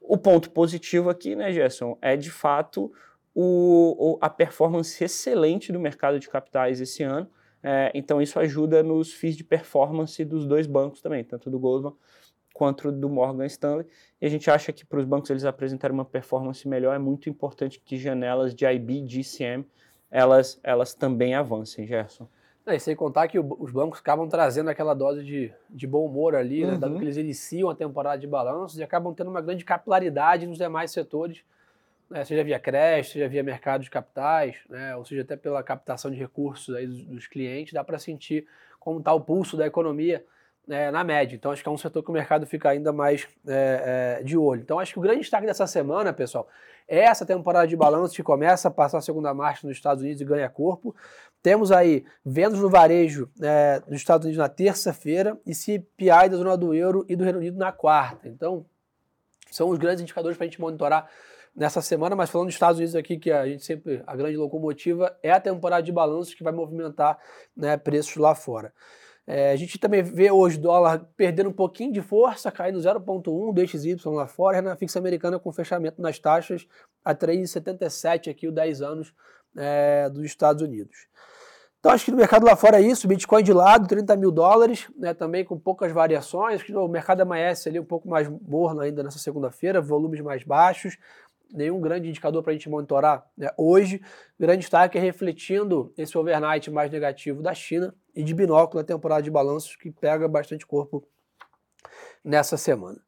O 0.00 0.16
ponto 0.16 0.48
positivo 0.52 1.10
aqui, 1.10 1.34
né, 1.34 1.50
Gerson, 1.50 1.98
é 2.00 2.16
de 2.16 2.30
fato 2.30 2.92
o, 3.40 4.18
a 4.20 4.28
performance 4.28 5.02
excelente 5.02 5.70
do 5.70 5.78
mercado 5.78 6.18
de 6.18 6.28
capitais 6.28 6.80
esse 6.80 7.04
ano. 7.04 7.28
É, 7.62 7.90
então 7.94 8.20
isso 8.20 8.38
ajuda 8.38 8.82
nos 8.82 9.12
FIIs 9.12 9.36
de 9.36 9.44
performance 9.44 10.24
dos 10.24 10.46
dois 10.46 10.66
bancos 10.66 11.00
também, 11.00 11.22
tanto 11.22 11.48
do 11.48 11.58
Goldman 11.58 11.94
quanto 12.52 12.90
do 12.90 13.08
Morgan 13.08 13.46
Stanley. 13.46 13.86
E 14.20 14.26
a 14.26 14.28
gente 14.28 14.50
acha 14.50 14.72
que 14.72 14.84
para 14.84 14.98
os 14.98 15.04
bancos 15.04 15.30
eles 15.30 15.44
apresentarem 15.44 15.94
uma 15.94 16.04
performance 16.04 16.66
melhor, 16.66 16.96
é 16.96 16.98
muito 16.98 17.30
importante 17.30 17.80
que 17.80 17.96
janelas 17.96 18.52
de 18.52 18.66
IB, 18.66 19.02
DCM, 19.02 19.64
elas, 20.10 20.58
elas 20.64 20.92
também 20.92 21.34
avancem, 21.34 21.86
Gerson. 21.86 22.28
É, 22.66 22.74
e 22.74 22.80
sem 22.80 22.96
contar 22.96 23.28
que 23.28 23.38
o, 23.38 23.56
os 23.60 23.70
bancos 23.70 24.00
acabam 24.00 24.28
trazendo 24.28 24.68
aquela 24.68 24.94
dose 24.94 25.22
de, 25.22 25.52
de 25.70 25.86
bom 25.86 26.04
humor 26.04 26.34
ali, 26.34 26.64
uhum. 26.64 26.72
né, 26.72 26.78
dado 26.78 26.92
uhum. 26.94 26.98
que 26.98 27.04
eles 27.04 27.16
iniciam 27.16 27.70
a 27.70 27.74
temporada 27.74 28.18
de 28.18 28.26
balanços 28.26 28.78
e 28.78 28.82
acabam 28.82 29.14
tendo 29.14 29.30
uma 29.30 29.40
grande 29.40 29.64
capilaridade 29.64 30.46
nos 30.46 30.58
demais 30.58 30.90
setores, 30.90 31.44
né, 32.10 32.24
seja 32.24 32.42
via 32.42 32.58
creche, 32.58 33.12
seja 33.12 33.28
via 33.28 33.42
mercado 33.42 33.82
de 33.82 33.90
capitais, 33.90 34.56
né, 34.68 34.96
ou 34.96 35.04
seja 35.04 35.22
até 35.22 35.36
pela 35.36 35.62
captação 35.62 36.10
de 36.10 36.16
recursos 36.16 36.74
aí 36.74 36.86
dos, 36.86 37.26
clientes, 37.26 37.72
dá 37.72 37.84
para 37.84 37.98
sentir 37.98 38.46
como 38.80 38.98
está 38.98 39.12
o 39.12 39.20
pulso 39.20 39.56
da 39.56 39.66
economia 39.66 40.24
é, 40.68 40.90
na 40.90 41.04
média. 41.04 41.34
Então 41.34 41.50
acho 41.50 41.62
que 41.62 41.68
é 41.68 41.72
um 41.72 41.78
setor 41.78 42.02
que 42.02 42.10
o 42.10 42.12
mercado 42.12 42.46
fica 42.46 42.70
ainda 42.70 42.92
mais 42.92 43.28
é, 43.46 44.18
é, 44.20 44.22
de 44.22 44.36
olho. 44.36 44.62
Então 44.62 44.78
acho 44.78 44.92
que 44.92 44.98
o 44.98 45.02
grande 45.02 45.20
destaque 45.20 45.46
dessa 45.46 45.66
semana, 45.66 46.12
pessoal, 46.12 46.48
é 46.86 47.00
essa 47.00 47.26
temporada 47.26 47.66
de 47.66 47.76
balanço 47.76 48.14
que 48.14 48.22
começa 48.22 48.68
a 48.68 48.70
passar 48.70 48.98
a 48.98 49.02
segunda 49.02 49.32
marcha 49.34 49.66
nos 49.66 49.76
Estados 49.76 50.02
Unidos 50.02 50.20
e 50.22 50.24
ganha 50.24 50.48
corpo. 50.48 50.94
Temos 51.42 51.70
aí 51.70 52.04
vendas 52.24 52.58
no 52.58 52.70
varejo 52.70 53.30
é, 53.42 53.82
nos 53.86 53.96
Estados 53.98 54.24
Unidos 54.24 54.38
na 54.38 54.48
terça-feira 54.48 55.38
e 55.46 55.54
CPI 55.54 56.28
da 56.30 56.36
zona 56.36 56.56
do 56.56 56.74
euro 56.74 57.04
e 57.08 57.14
do 57.14 57.24
Reino 57.24 57.38
Unido 57.38 57.58
na 57.58 57.72
quarta. 57.72 58.28
Então 58.28 58.64
são 59.50 59.68
os 59.68 59.78
grandes 59.78 60.02
indicadores 60.02 60.36
para 60.36 60.44
a 60.44 60.48
gente 60.48 60.60
monitorar 60.60 61.08
nessa 61.54 61.80
semana, 61.82 62.14
mas 62.14 62.30
falando 62.30 62.46
dos 62.46 62.54
Estados 62.54 62.78
Unidos 62.78 62.94
aqui, 62.94 63.18
que 63.18 63.30
a 63.30 63.46
gente 63.46 63.64
sempre, 63.64 64.02
a 64.06 64.16
grande 64.16 64.36
locomotiva 64.36 65.16
é 65.22 65.30
a 65.30 65.40
temporada 65.40 65.82
de 65.82 65.92
balanços 65.92 66.34
que 66.34 66.42
vai 66.42 66.52
movimentar 66.52 67.18
né, 67.56 67.76
preços 67.76 68.16
lá 68.16 68.34
fora. 68.34 68.72
É, 69.30 69.52
a 69.52 69.56
gente 69.56 69.78
também 69.78 70.02
vê 70.02 70.30
hoje 70.30 70.56
o 70.56 70.60
dólar 70.62 71.06
perdendo 71.14 71.50
um 71.50 71.52
pouquinho 71.52 71.92
de 71.92 72.00
força, 72.00 72.50
caindo 72.50 72.78
0,1 72.78 73.52
DXY 73.52 73.96
lá 74.06 74.26
fora, 74.26 74.56
a 74.56 74.60
renda 74.60 74.74
fixa 74.74 74.98
americana 74.98 75.38
com 75.38 75.52
fechamento 75.52 76.00
nas 76.00 76.18
taxas 76.18 76.66
a 77.04 77.14
3,77 77.14 78.30
aqui, 78.30 78.48
o 78.48 78.52
10 78.52 78.80
anos 78.80 79.12
é, 79.54 80.08
dos 80.08 80.24
Estados 80.24 80.62
Unidos. 80.62 81.08
Então 81.78 81.92
acho 81.92 82.06
que 82.06 82.10
no 82.10 82.16
mercado 82.16 82.44
lá 82.44 82.56
fora 82.56 82.80
é 82.80 82.82
isso, 82.82 83.06
Bitcoin 83.06 83.42
de 83.42 83.52
lado, 83.52 83.86
30 83.86 84.16
mil 84.16 84.32
dólares, 84.32 84.88
né, 84.96 85.14
também 85.14 85.44
com 85.44 85.56
poucas 85.56 85.92
variações, 85.92 86.66
o 86.70 86.88
mercado 86.88 87.20
amanhece 87.20 87.68
ali 87.68 87.78
um 87.78 87.84
pouco 87.84 88.08
mais 88.08 88.28
morno 88.28 88.80
ainda 88.80 89.02
nessa 89.02 89.18
segunda-feira, 89.18 89.80
volumes 89.80 90.20
mais 90.20 90.42
baixos, 90.42 90.98
nenhum 91.52 91.80
grande 91.80 92.08
indicador 92.08 92.42
para 92.42 92.52
a 92.52 92.54
gente 92.54 92.68
monitorar 92.68 93.26
né, 93.36 93.50
hoje. 93.56 94.00
Grande 94.38 94.60
destaque 94.60 94.98
é 94.98 95.00
refletindo 95.00 95.92
esse 95.96 96.16
overnight 96.16 96.70
mais 96.70 96.90
negativo 96.90 97.42
da 97.42 97.54
China 97.54 97.94
e 98.14 98.22
de 98.22 98.34
binóculo 98.34 98.80
a 98.80 98.84
temporada 98.84 99.22
de 99.22 99.30
balanços 99.30 99.76
que 99.76 99.90
pega 99.90 100.26
bastante 100.28 100.66
corpo 100.66 101.06
nessa 102.24 102.56
semana. 102.56 103.00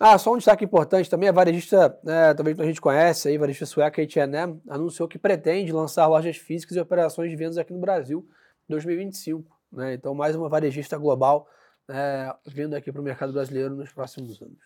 Ah, 0.00 0.16
só 0.16 0.32
um 0.32 0.36
destaque 0.36 0.64
importante 0.64 1.10
também, 1.10 1.28
a 1.28 1.32
varejista, 1.32 1.98
né, 2.04 2.32
talvez 2.32 2.58
a 2.60 2.64
gente 2.64 2.80
conhece 2.80 3.28
aí, 3.28 3.36
a 3.36 3.40
varejista 3.40 3.66
sueca 3.66 4.00
H&M, 4.00 4.62
anunciou 4.68 5.08
que 5.08 5.18
pretende 5.18 5.72
lançar 5.72 6.06
lojas 6.06 6.36
físicas 6.36 6.76
e 6.76 6.80
operações 6.80 7.30
de 7.30 7.36
vendas 7.36 7.58
aqui 7.58 7.72
no 7.72 7.80
Brasil 7.80 8.24
em 8.68 8.72
2025. 8.72 9.58
Né? 9.72 9.94
Então, 9.94 10.14
mais 10.14 10.36
uma 10.36 10.48
varejista 10.48 10.96
global 10.96 11.48
é, 11.88 12.32
vindo 12.46 12.74
aqui 12.74 12.92
para 12.92 13.00
o 13.00 13.04
mercado 13.04 13.32
brasileiro 13.32 13.74
nos 13.74 13.90
próximos 13.90 14.40
anos. 14.40 14.58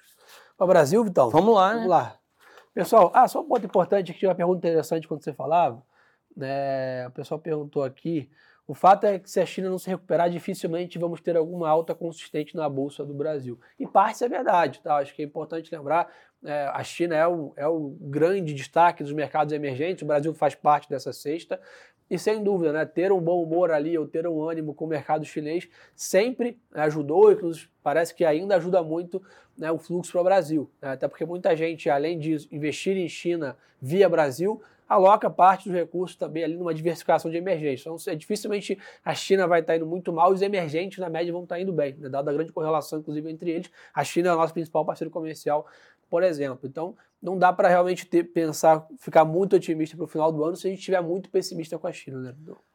Para 0.56 0.64
o 0.64 0.68
Brasil, 0.68 1.02
Vitão? 1.02 1.30
Vamos 1.30 1.54
lá, 1.54 1.68
Vamos 1.68 1.82
né? 1.82 1.88
lá. 1.88 2.21
Pessoal, 2.74 3.10
ah, 3.14 3.28
só 3.28 3.40
um 3.40 3.48
ponto 3.48 3.66
importante, 3.66 4.12
que 4.12 4.18
tinha 4.18 4.30
uma 4.30 4.34
pergunta 4.34 4.66
interessante 4.66 5.06
quando 5.06 5.22
você 5.22 5.32
falava. 5.32 5.82
Né, 6.34 7.06
o 7.06 7.10
pessoal 7.10 7.38
perguntou 7.38 7.84
aqui. 7.84 8.30
O 8.66 8.74
fato 8.74 9.04
é 9.04 9.18
que 9.18 9.30
se 9.30 9.40
a 9.40 9.44
China 9.44 9.68
não 9.68 9.78
se 9.78 9.90
recuperar, 9.90 10.30
dificilmente 10.30 10.98
vamos 10.98 11.20
ter 11.20 11.36
alguma 11.36 11.68
alta 11.68 11.94
consistente 11.94 12.56
na 12.56 12.68
Bolsa 12.68 13.04
do 13.04 13.12
Brasil. 13.12 13.60
E 13.78 13.86
parte 13.86 14.24
é 14.24 14.28
verdade, 14.28 14.80
tá? 14.80 14.96
Acho 14.96 15.14
que 15.14 15.20
é 15.20 15.24
importante 15.24 15.74
lembrar, 15.74 16.10
é, 16.44 16.70
a 16.72 16.82
China 16.82 17.14
é 17.14 17.26
o, 17.26 17.52
é 17.56 17.66
o 17.66 17.96
grande 18.00 18.54
destaque 18.54 19.02
dos 19.02 19.12
mercados 19.12 19.52
emergentes, 19.52 20.02
o 20.02 20.06
Brasil 20.06 20.32
faz 20.34 20.54
parte 20.54 20.88
dessa 20.88 21.12
cesta, 21.12 21.60
e 22.12 22.18
sem 22.18 22.44
dúvida, 22.44 22.74
né, 22.74 22.84
ter 22.84 23.10
um 23.10 23.18
bom 23.18 23.42
humor 23.42 23.70
ali 23.70 23.96
ou 23.96 24.06
ter 24.06 24.26
um 24.26 24.46
ânimo 24.46 24.74
com 24.74 24.84
o 24.84 24.88
mercado 24.88 25.24
chinês 25.24 25.66
sempre 25.96 26.58
ajudou, 26.74 27.32
inclusive 27.32 27.70
parece 27.82 28.14
que 28.14 28.22
ainda 28.22 28.54
ajuda 28.54 28.82
muito 28.82 29.22
né, 29.56 29.72
o 29.72 29.78
fluxo 29.78 30.12
para 30.12 30.20
o 30.20 30.24
Brasil. 30.24 30.70
Né, 30.82 30.90
até 30.90 31.08
porque 31.08 31.24
muita 31.24 31.56
gente, 31.56 31.88
além 31.88 32.18
de 32.18 32.36
investir 32.52 32.98
em 32.98 33.08
China 33.08 33.56
via 33.80 34.10
Brasil, 34.10 34.60
aloca 34.92 35.28
parte 35.30 35.68
dos 35.68 35.76
recursos 35.76 36.16
também 36.16 36.44
ali 36.44 36.56
numa 36.56 36.74
diversificação 36.74 37.30
de 37.30 37.36
emergentes. 37.36 37.80
Então, 37.80 37.96
é, 38.06 38.14
dificilmente 38.14 38.78
a 39.04 39.14
China 39.14 39.46
vai 39.46 39.60
estar 39.60 39.76
indo 39.76 39.86
muito 39.86 40.12
mal 40.12 40.32
e 40.32 40.34
os 40.34 40.42
emergentes, 40.42 40.98
na 40.98 41.08
média, 41.08 41.32
vão 41.32 41.42
estar 41.42 41.60
indo 41.60 41.72
bem, 41.72 41.94
né, 41.94 42.08
dada 42.08 42.30
a 42.30 42.34
grande 42.34 42.52
correlação, 42.52 42.98
inclusive, 42.98 43.30
entre 43.30 43.50
eles. 43.50 43.70
A 43.94 44.04
China 44.04 44.30
é 44.30 44.32
o 44.34 44.36
nosso 44.36 44.52
principal 44.52 44.84
parceiro 44.84 45.10
comercial, 45.10 45.66
por 46.08 46.22
exemplo. 46.22 46.68
Então, 46.68 46.96
não 47.22 47.38
dá 47.38 47.52
para 47.52 47.68
realmente 47.68 48.06
ter, 48.06 48.24
pensar, 48.24 48.86
ficar 48.98 49.24
muito 49.24 49.56
otimista 49.56 49.96
para 49.96 50.04
o 50.04 50.08
final 50.08 50.32
do 50.32 50.44
ano 50.44 50.56
se 50.56 50.66
a 50.66 50.70
gente 50.70 50.80
estiver 50.80 51.00
muito 51.00 51.30
pessimista 51.30 51.78
com 51.78 51.86
a 51.86 51.92
China, 51.92 52.18
né? 52.18 52.34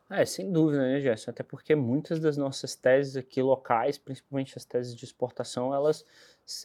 É, 0.09 0.23
sem 0.23 0.49
dúvida, 0.49 0.81
né, 0.81 1.01
Gerson? 1.01 1.31
Até 1.31 1.43
porque 1.43 1.75
muitas 1.75 2.19
das 2.19 2.37
nossas 2.37 2.75
teses 2.75 3.17
aqui 3.17 3.41
locais, 3.41 3.97
principalmente 3.97 4.57
as 4.57 4.63
teses 4.63 4.95
de 4.95 5.03
exportação, 5.03 5.73
elas, 5.73 6.05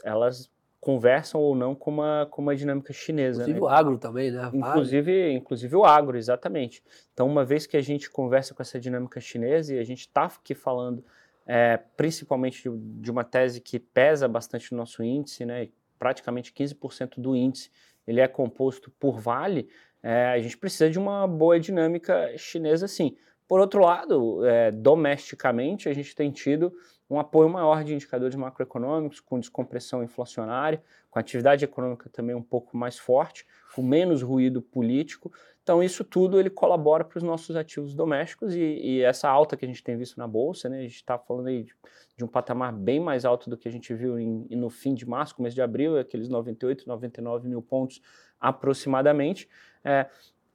elas 0.04 0.48
conversam 0.82 1.40
ou 1.40 1.54
não 1.54 1.76
com 1.76 1.92
uma, 1.92 2.26
com 2.28 2.42
uma 2.42 2.56
dinâmica 2.56 2.92
chinesa. 2.92 3.42
Inclusive 3.42 3.60
né? 3.60 3.64
o 3.64 3.68
agro 3.68 3.98
também, 3.98 4.32
né? 4.32 4.50
Inclusive, 4.52 5.32
inclusive 5.32 5.76
o 5.76 5.84
agro, 5.84 6.18
exatamente. 6.18 6.82
Então, 7.14 7.28
uma 7.28 7.44
vez 7.44 7.68
que 7.68 7.76
a 7.76 7.80
gente 7.80 8.10
conversa 8.10 8.52
com 8.52 8.60
essa 8.60 8.80
dinâmica 8.80 9.20
chinesa 9.20 9.72
e 9.72 9.78
a 9.78 9.84
gente 9.84 10.00
está 10.00 10.24
aqui 10.24 10.56
falando 10.56 11.04
é, 11.46 11.78
principalmente 11.96 12.68
de, 12.68 12.76
de, 13.00 13.10
uma 13.12 13.22
tese 13.22 13.60
que 13.60 13.78
pesa 13.78 14.26
bastante 14.26 14.72
no 14.72 14.78
nosso 14.78 15.04
índice, 15.04 15.46
né? 15.46 15.68
praticamente 16.00 16.52
15% 16.52 17.20
do 17.20 17.36
índice 17.36 17.70
ele 18.04 18.20
é 18.20 18.26
composto 18.26 18.90
por 18.98 19.20
vale, 19.20 19.68
é, 20.02 20.32
a 20.32 20.38
gente 20.40 20.58
precisa 20.58 20.90
de 20.90 20.98
uma 20.98 21.28
boa 21.28 21.60
dinâmica 21.60 22.36
chinesa 22.36 22.88
sim. 22.88 23.16
Por 23.46 23.60
outro 23.60 23.82
lado, 23.82 24.44
é, 24.44 24.72
domesticamente, 24.72 25.88
a 25.88 25.92
gente 25.92 26.12
tem 26.16 26.32
tido 26.32 26.72
um 27.12 27.18
apoio 27.18 27.48
maior 27.48 27.84
de 27.84 27.94
indicadores 27.94 28.34
macroeconômicos, 28.34 29.20
com 29.20 29.38
descompressão 29.38 30.02
inflacionária, 30.02 30.82
com 31.10 31.18
atividade 31.18 31.62
econômica 31.62 32.08
também 32.08 32.34
um 32.34 32.42
pouco 32.42 32.74
mais 32.74 32.98
forte, 32.98 33.46
com 33.74 33.82
menos 33.82 34.22
ruído 34.22 34.62
político. 34.62 35.30
Então, 35.62 35.82
isso 35.82 36.04
tudo 36.04 36.40
ele 36.40 36.48
colabora 36.48 37.04
para 37.04 37.18
os 37.18 37.22
nossos 37.22 37.54
ativos 37.54 37.94
domésticos 37.94 38.54
e, 38.54 38.60
e, 38.60 39.02
essa 39.02 39.28
alta 39.28 39.56
que 39.56 39.64
a 39.64 39.68
gente 39.68 39.84
tem 39.84 39.96
visto 39.96 40.16
na 40.16 40.26
Bolsa, 40.26 40.70
né, 40.70 40.78
a 40.78 40.82
gente 40.82 40.94
está 40.94 41.18
falando 41.18 41.48
aí 41.48 41.64
de, 41.64 41.74
de, 42.16 42.24
um 42.24 42.28
patamar 42.28 42.72
bem 42.72 42.98
mais 42.98 43.26
alto 43.26 43.50
do 43.50 43.58
que 43.58 43.68
a 43.68 43.70
gente 43.70 43.92
viu 43.94 44.18
em, 44.18 44.46
no 44.50 44.70
fim 44.70 44.94
de 44.94 45.06
março, 45.06 45.36
começo 45.36 45.54
de 45.54 45.62
abril, 45.62 45.98
aqueles 45.98 46.28
98, 46.28 46.88
99 46.88 47.46
mil 47.46 47.60
pontos 47.60 48.00
aproximadamente. 48.40 49.48
É, 49.84 50.08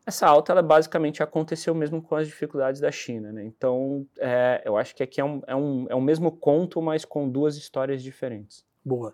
essa 0.08 0.26
alta, 0.26 0.54
ela 0.54 0.64
basicamente 0.64 1.22
aconteceu 1.22 1.76
mesmo 1.76 2.02
com 2.02 2.16
as 2.16 2.28
dificuldades 2.28 2.80
da 2.80 2.90
China, 2.90 3.30
né? 3.34 3.44
Então, 3.44 4.08
é, 4.18 4.62
eu 4.64 4.78
acho 4.78 4.96
que 4.96 5.04
aqui 5.04 5.20
é 5.20 5.26
um, 5.26 5.42
é, 5.46 5.54
um, 5.54 5.86
é 5.90 5.96
o 5.96 6.00
mesmo 6.00 6.32
conto, 6.32 6.82
mas 6.82 7.04
com 7.04 7.30
duas 7.30 7.58
histórias 7.58 8.02
diferentes. 8.02 8.66
Boa. 8.86 9.14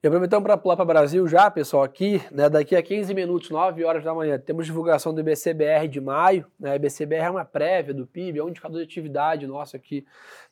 E 0.00 0.06
aproveitando 0.06 0.44
para 0.44 0.56
pular 0.56 0.76
para 0.76 0.84
o 0.84 0.86
Brasil 0.86 1.26
já, 1.26 1.50
pessoal, 1.50 1.82
aqui, 1.82 2.22
né, 2.30 2.48
daqui 2.48 2.76
a 2.76 2.82
15 2.82 3.12
minutos, 3.12 3.50
9 3.50 3.84
horas 3.84 4.04
da 4.04 4.14
manhã, 4.14 4.38
temos 4.38 4.64
divulgação 4.64 5.12
do 5.12 5.20
IBCBR 5.20 5.88
de 5.88 6.00
maio. 6.00 6.46
Né, 6.56 6.76
IBCBR 6.76 7.24
é 7.24 7.30
uma 7.30 7.44
prévia 7.44 7.92
do 7.92 8.06
PIB, 8.06 8.38
é 8.38 8.44
um 8.44 8.48
indicador 8.48 8.78
de 8.78 8.84
atividade 8.84 9.44
nosso 9.44 9.74
aqui 9.74 10.06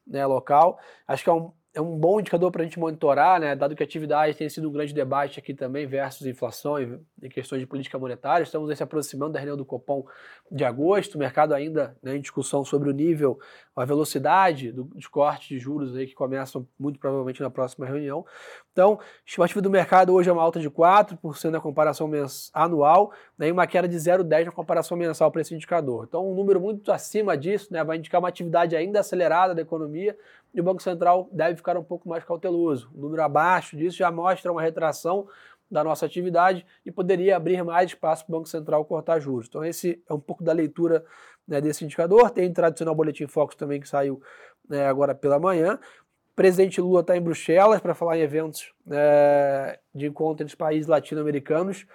né, 0.05 0.27
local. 0.27 0.81
Acho 1.07 1.23
que 1.23 1.31
é 1.31 1.33
um, 1.33 1.53
é 1.77 1.81
um 1.81 1.95
bom 1.95 2.19
indicador 2.19 2.51
para 2.51 2.63
a 2.63 2.65
gente 2.65 2.79
monitorar, 2.79 3.39
né, 3.39 3.55
dado 3.55 3.77
que 3.77 3.83
a 3.83 3.87
atividade 3.87 4.35
tem 4.35 4.49
sido 4.49 4.67
um 4.67 4.73
grande 4.73 4.95
debate 4.95 5.39
aqui 5.39 5.53
também 5.53 5.87
versus 5.87 6.27
inflação 6.27 6.81
e, 7.23 7.29
questões 7.29 7.61
de 7.61 7.67
política 7.67 7.99
monetária. 7.99 8.43
Estamos 8.43 8.75
se 8.75 8.83
aproximando 8.83 9.35
da 9.35 9.39
reunião 9.39 9.59
do 9.59 9.65
Copom 9.65 10.07
de 10.51 10.65
agosto, 10.65 11.17
o 11.17 11.19
mercado 11.19 11.53
ainda 11.53 11.95
né, 12.03 12.17
em 12.17 12.21
discussão 12.21 12.65
sobre 12.65 12.89
o 12.89 12.93
nível, 12.93 13.39
a 13.77 13.85
velocidade 13.85 14.73
do, 14.73 14.85
dos 14.85 15.07
cortes 15.07 15.49
de 15.49 15.59
juros 15.59 15.95
aí 15.95 16.07
que 16.07 16.15
começam 16.15 16.67
muito 16.79 16.99
provavelmente 16.99 17.43
na 17.43 17.51
próxima 17.51 17.85
reunião. 17.85 18.25
Então, 18.77 18.99
estimativa 19.25 19.63
do 19.63 19.71
mercado 19.71 20.13
hoje 20.13 20.29
é 20.29 20.33
uma 20.35 20.43
alta 20.43 20.61
de 20.61 20.69
4% 20.69 21.49
na 21.49 21.59
comparação 21.59 22.11
anual 22.53 23.11
né, 23.39 23.49
e 23.49 23.51
uma 23.51 23.67
queda 23.67 23.89
de 23.89 23.97
0,10% 23.97 24.45
na 24.45 24.53
comparação 24.53 24.99
mensal 24.99 25.33
para 25.33 25.41
esse 25.41 25.55
indicador. 25.55 26.05
Então, 26.07 26.31
um 26.31 26.35
número 26.35 26.61
muito 26.61 26.93
acima 26.93 27.39
disso 27.39 27.73
né, 27.73 27.83
vai 27.83 27.97
indicar 27.97 28.21
uma 28.21 28.29
atividade 28.29 28.77
ainda 28.77 29.01
acelerada 29.01 29.55
da 29.55 29.63
economia, 29.63 30.15
e 30.53 30.61
o 30.61 30.63
Banco 30.63 30.83
Central 30.83 31.27
deve 31.33 31.57
ficar 31.57 31.79
um 31.79 31.83
pouco 31.83 32.07
mais 32.07 32.23
cauteloso. 32.23 32.91
O 32.95 33.01
número 33.01 33.23
abaixo 33.23 33.79
disso 33.79 33.97
já 33.97 34.11
mostra 34.11 34.53
uma 34.53 34.61
retração 34.61 35.27
da 35.71 35.83
nossa 35.83 36.05
atividade 36.05 36.67
e 36.85 36.93
poderia 36.93 37.35
abrir 37.35 37.65
mais 37.65 37.93
espaço 37.93 38.27
para 38.27 38.35
o 38.35 38.39
Banco 38.39 38.49
Central 38.51 38.85
cortar 38.85 39.19
juros. 39.21 39.47
Então, 39.49 39.65
esse 39.65 40.03
é 40.07 40.13
um 40.13 40.21
pouco 40.21 40.45
da 40.45 40.53
leitura 40.53 41.03
né, 41.49 41.63
desse 41.63 41.83
indicador. 41.83 42.31
Tem 42.31 42.47
o 42.47 42.53
tradicional 42.53 42.95
Boletim 42.95 43.27
Focus 43.27 43.57
também 43.57 43.81
que 43.81 43.89
saiu 43.89 44.21
né, 44.69 44.87
agora 44.87 45.15
pela 45.15 45.39
manhã. 45.39 45.79
Presidente 46.37 46.81
Lula 46.83 47.01
está 47.01 47.17
em 47.17 47.21
Bruxelas 47.21 47.81
para 47.81 47.95
falar 47.95 48.19
em 48.19 48.21
eventos 48.21 48.75
é, 48.91 49.79
de 49.95 50.07
encontro 50.07 50.45
entre 50.45 50.53
os 50.53 50.55
países 50.55 50.87
latino-americanos. 50.87 51.87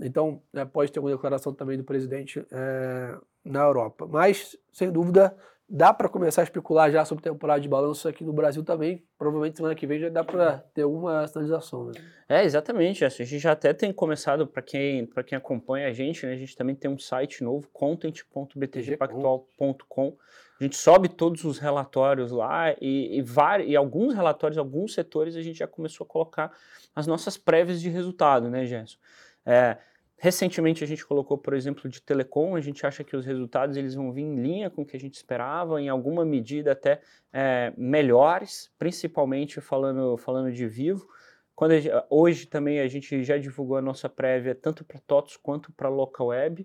Então, 0.00 0.40
é, 0.54 0.64
pode 0.64 0.90
ter 0.90 0.98
uma 0.98 1.10
declaração 1.10 1.52
também 1.52 1.76
do 1.76 1.84
presidente 1.84 2.42
é, 2.50 3.14
na 3.44 3.60
Europa. 3.60 4.08
Mas, 4.10 4.56
sem 4.72 4.90
dúvida, 4.90 5.36
dá 5.68 5.92
para 5.92 6.08
começar 6.08 6.40
a 6.40 6.44
especular 6.44 6.90
já 6.90 7.04
sobre 7.04 7.22
temporada 7.22 7.60
de 7.60 7.68
balanço 7.68 8.08
aqui 8.08 8.24
no 8.24 8.32
Brasil 8.32 8.64
também. 8.64 9.04
Provavelmente 9.18 9.58
semana 9.58 9.74
que 9.74 9.86
vem 9.86 10.00
já 10.00 10.08
dá 10.08 10.24
para 10.24 10.64
ter 10.74 10.80
alguma 10.82 11.28
sinalização. 11.28 11.84
Né? 11.84 11.92
É, 12.28 12.44
exatamente. 12.44 13.04
A 13.04 13.10
gente 13.10 13.38
já 13.38 13.52
até 13.52 13.74
tem 13.74 13.92
começado, 13.92 14.46
para 14.46 14.62
quem, 14.62 15.06
quem 15.26 15.36
acompanha 15.36 15.88
a 15.88 15.92
gente, 15.92 16.24
né, 16.24 16.32
a 16.32 16.36
gente 16.36 16.56
também 16.56 16.74
tem 16.74 16.90
um 16.90 16.98
site 16.98 17.44
novo, 17.44 17.68
content.btgpactual.com. 17.72 20.16
A 20.62 20.64
gente 20.64 20.76
sobe 20.76 21.08
todos 21.08 21.42
os 21.44 21.58
relatórios 21.58 22.30
lá 22.30 22.72
e, 22.80 23.18
e, 23.18 23.20
vários, 23.20 23.68
e 23.68 23.74
alguns 23.74 24.14
relatórios, 24.14 24.56
alguns 24.56 24.94
setores, 24.94 25.34
a 25.34 25.42
gente 25.42 25.58
já 25.58 25.66
começou 25.66 26.04
a 26.04 26.08
colocar 26.08 26.52
as 26.94 27.04
nossas 27.04 27.36
prévias 27.36 27.80
de 27.80 27.88
resultado, 27.88 28.48
né, 28.48 28.64
Gerson? 28.64 28.96
É, 29.44 29.76
Recentemente 30.16 30.84
a 30.84 30.86
gente 30.86 31.04
colocou, 31.04 31.36
por 31.36 31.52
exemplo, 31.52 31.90
de 31.90 32.00
telecom, 32.00 32.54
a 32.54 32.60
gente 32.60 32.86
acha 32.86 33.02
que 33.02 33.16
os 33.16 33.26
resultados 33.26 33.76
eles 33.76 33.96
vão 33.96 34.12
vir 34.12 34.22
em 34.22 34.40
linha 34.40 34.70
com 34.70 34.82
o 34.82 34.86
que 34.86 34.96
a 34.96 35.00
gente 35.00 35.14
esperava, 35.14 35.82
em 35.82 35.88
alguma 35.88 36.24
medida 36.24 36.70
até 36.70 37.00
é, 37.32 37.72
melhores, 37.76 38.72
principalmente 38.78 39.60
falando, 39.60 40.16
falando 40.16 40.52
de 40.52 40.64
vivo. 40.68 41.08
Quando 41.56 41.76
gente, 41.76 41.92
hoje 42.08 42.46
também 42.46 42.78
a 42.78 42.86
gente 42.86 43.24
já 43.24 43.36
divulgou 43.36 43.78
a 43.78 43.82
nossa 43.82 44.08
prévia 44.08 44.54
tanto 44.54 44.84
para 44.84 45.00
TOTOS 45.00 45.38
quanto 45.38 45.72
para 45.72 45.88
local 45.88 46.28
web. 46.28 46.64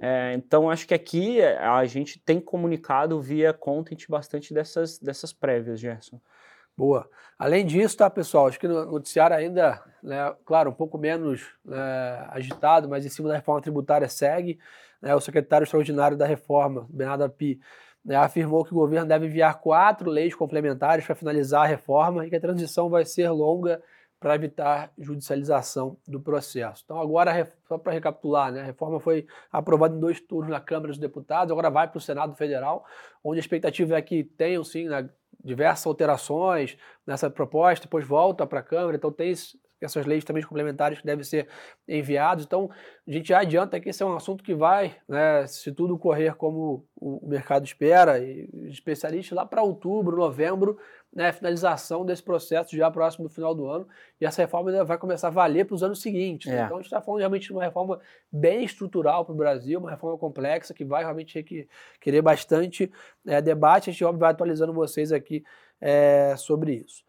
É, 0.00 0.32
então 0.34 0.70
acho 0.70 0.86
que 0.86 0.94
aqui 0.94 1.42
a 1.42 1.84
gente 1.84 2.20
tem 2.20 2.40
comunicado 2.40 3.20
via 3.20 3.52
content 3.52 4.06
bastante 4.08 4.54
dessas, 4.54 4.98
dessas 4.98 5.32
prévias, 5.32 5.80
Gerson. 5.80 6.20
Boa. 6.76 7.10
Além 7.36 7.66
disso, 7.66 7.96
tá, 7.96 8.08
pessoal? 8.08 8.46
Acho 8.46 8.60
que 8.60 8.68
no 8.68 8.86
noticiário 8.86 9.36
ainda, 9.36 9.82
né, 10.00 10.32
claro, 10.44 10.70
um 10.70 10.74
pouco 10.74 10.96
menos 10.96 11.52
né, 11.64 12.26
agitado, 12.30 12.88
mas 12.88 13.04
em 13.04 13.08
cima 13.08 13.28
da 13.28 13.34
reforma 13.34 13.60
tributária 13.60 14.08
segue. 14.08 14.60
Né, 15.02 15.12
o 15.14 15.20
secretário 15.20 15.64
extraordinário 15.64 16.16
da 16.16 16.26
reforma, 16.26 16.86
Bernardo 16.88 17.24
Api, 17.24 17.60
né, 18.04 18.14
afirmou 18.14 18.64
que 18.64 18.72
o 18.72 18.76
governo 18.76 19.08
deve 19.08 19.26
enviar 19.26 19.60
quatro 19.60 20.08
leis 20.08 20.34
complementares 20.36 21.04
para 21.04 21.16
finalizar 21.16 21.64
a 21.64 21.66
reforma 21.66 22.24
e 22.24 22.30
que 22.30 22.36
a 22.36 22.40
transição 22.40 22.88
vai 22.88 23.04
ser 23.04 23.28
longa 23.30 23.82
para 24.20 24.34
evitar 24.34 24.92
judicialização 24.98 25.96
do 26.06 26.20
processo. 26.20 26.82
Então, 26.84 27.00
agora, 27.00 27.52
só 27.68 27.78
para 27.78 27.92
recapitular, 27.92 28.50
né, 28.52 28.60
a 28.62 28.64
reforma 28.64 28.98
foi 28.98 29.26
aprovada 29.50 29.94
em 29.94 30.00
dois 30.00 30.20
turnos 30.20 30.50
na 30.50 30.60
Câmara 30.60 30.88
dos 30.88 30.98
Deputados, 30.98 31.52
agora 31.52 31.70
vai 31.70 31.86
para 31.88 31.98
o 31.98 32.00
Senado 32.00 32.34
Federal, 32.34 32.84
onde 33.22 33.38
a 33.38 33.40
expectativa 33.40 33.96
é 33.96 34.02
que 34.02 34.24
tenham, 34.24 34.64
sim, 34.64 34.88
né, 34.88 35.08
diversas 35.42 35.86
alterações 35.86 36.76
nessa 37.06 37.30
proposta, 37.30 37.86
depois 37.86 38.06
volta 38.06 38.46
para 38.46 38.60
a 38.60 38.62
Câmara, 38.62 38.96
então 38.96 39.12
tem 39.12 39.32
essas 39.80 40.06
leis 40.06 40.24
também 40.24 40.42
complementares 40.42 41.00
que 41.00 41.06
devem 41.06 41.24
ser 41.24 41.48
enviadas. 41.86 42.44
Então, 42.44 42.70
a 43.06 43.10
gente 43.10 43.28
já 43.28 43.40
adianta 43.40 43.78
que 43.80 43.88
esse 43.88 44.02
é 44.02 44.06
um 44.06 44.16
assunto 44.16 44.42
que 44.42 44.54
vai, 44.54 44.96
né, 45.08 45.46
se 45.46 45.72
tudo 45.72 45.98
correr 45.98 46.34
como 46.34 46.84
o 46.96 47.26
mercado 47.28 47.64
espera, 47.64 48.18
e 48.18 48.48
especialistas 48.66 49.36
lá 49.36 49.46
para 49.46 49.62
outubro, 49.62 50.16
novembro, 50.16 50.78
né, 51.12 51.32
finalização 51.32 52.04
desse 52.04 52.22
processo 52.22 52.76
já 52.76 52.90
próximo 52.90 53.28
do 53.28 53.34
final 53.34 53.54
do 53.54 53.66
ano, 53.66 53.88
e 54.20 54.26
essa 54.26 54.42
reforma 54.42 54.70
ainda 54.70 54.84
vai 54.84 54.98
começar 54.98 55.28
a 55.28 55.30
valer 55.30 55.64
para 55.64 55.74
os 55.74 55.82
anos 55.82 56.02
seguintes. 56.02 56.50
É. 56.50 56.64
Então 56.64 56.76
a 56.76 56.80
gente 56.80 56.86
está 56.86 57.00
falando 57.00 57.20
realmente 57.20 57.46
de 57.46 57.52
uma 57.52 57.62
reforma 57.62 57.98
bem 58.30 58.64
estrutural 58.64 59.24
para 59.24 59.32
o 59.32 59.36
Brasil, 59.36 59.80
uma 59.80 59.90
reforma 59.90 60.18
complexa 60.18 60.74
que 60.74 60.84
vai 60.84 61.02
realmente 61.02 61.42
querer 62.00 62.20
bastante 62.20 62.90
é, 63.26 63.40
debate. 63.40 63.90
A 63.90 63.92
gente 63.92 64.04
óbvio, 64.04 64.20
vai 64.20 64.30
atualizando 64.30 64.72
vocês 64.72 65.12
aqui 65.12 65.42
é, 65.80 66.34
sobre 66.36 66.74
isso. 66.74 67.07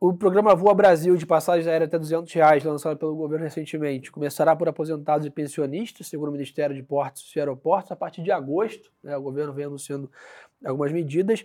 O 0.00 0.14
programa 0.14 0.54
Voa 0.54 0.74
Brasil 0.74 1.16
de 1.16 1.26
passagens 1.26 1.66
aéreas 1.66 1.88
até 1.88 1.98
200 1.98 2.32
reais, 2.32 2.62
lançado 2.62 2.96
pelo 2.96 3.16
governo 3.16 3.44
recentemente, 3.44 4.12
começará 4.12 4.54
por 4.54 4.68
aposentados 4.68 5.26
e 5.26 5.30
pensionistas, 5.30 6.06
segundo 6.06 6.28
o 6.28 6.32
Ministério 6.32 6.74
de 6.74 6.84
Portos 6.84 7.34
e 7.34 7.40
Aeroportos, 7.40 7.90
a 7.90 7.96
partir 7.96 8.22
de 8.22 8.30
agosto. 8.30 8.92
Né, 9.02 9.16
o 9.16 9.20
governo 9.20 9.52
vem 9.52 9.64
anunciando 9.64 10.08
algumas 10.64 10.92
medidas. 10.92 11.44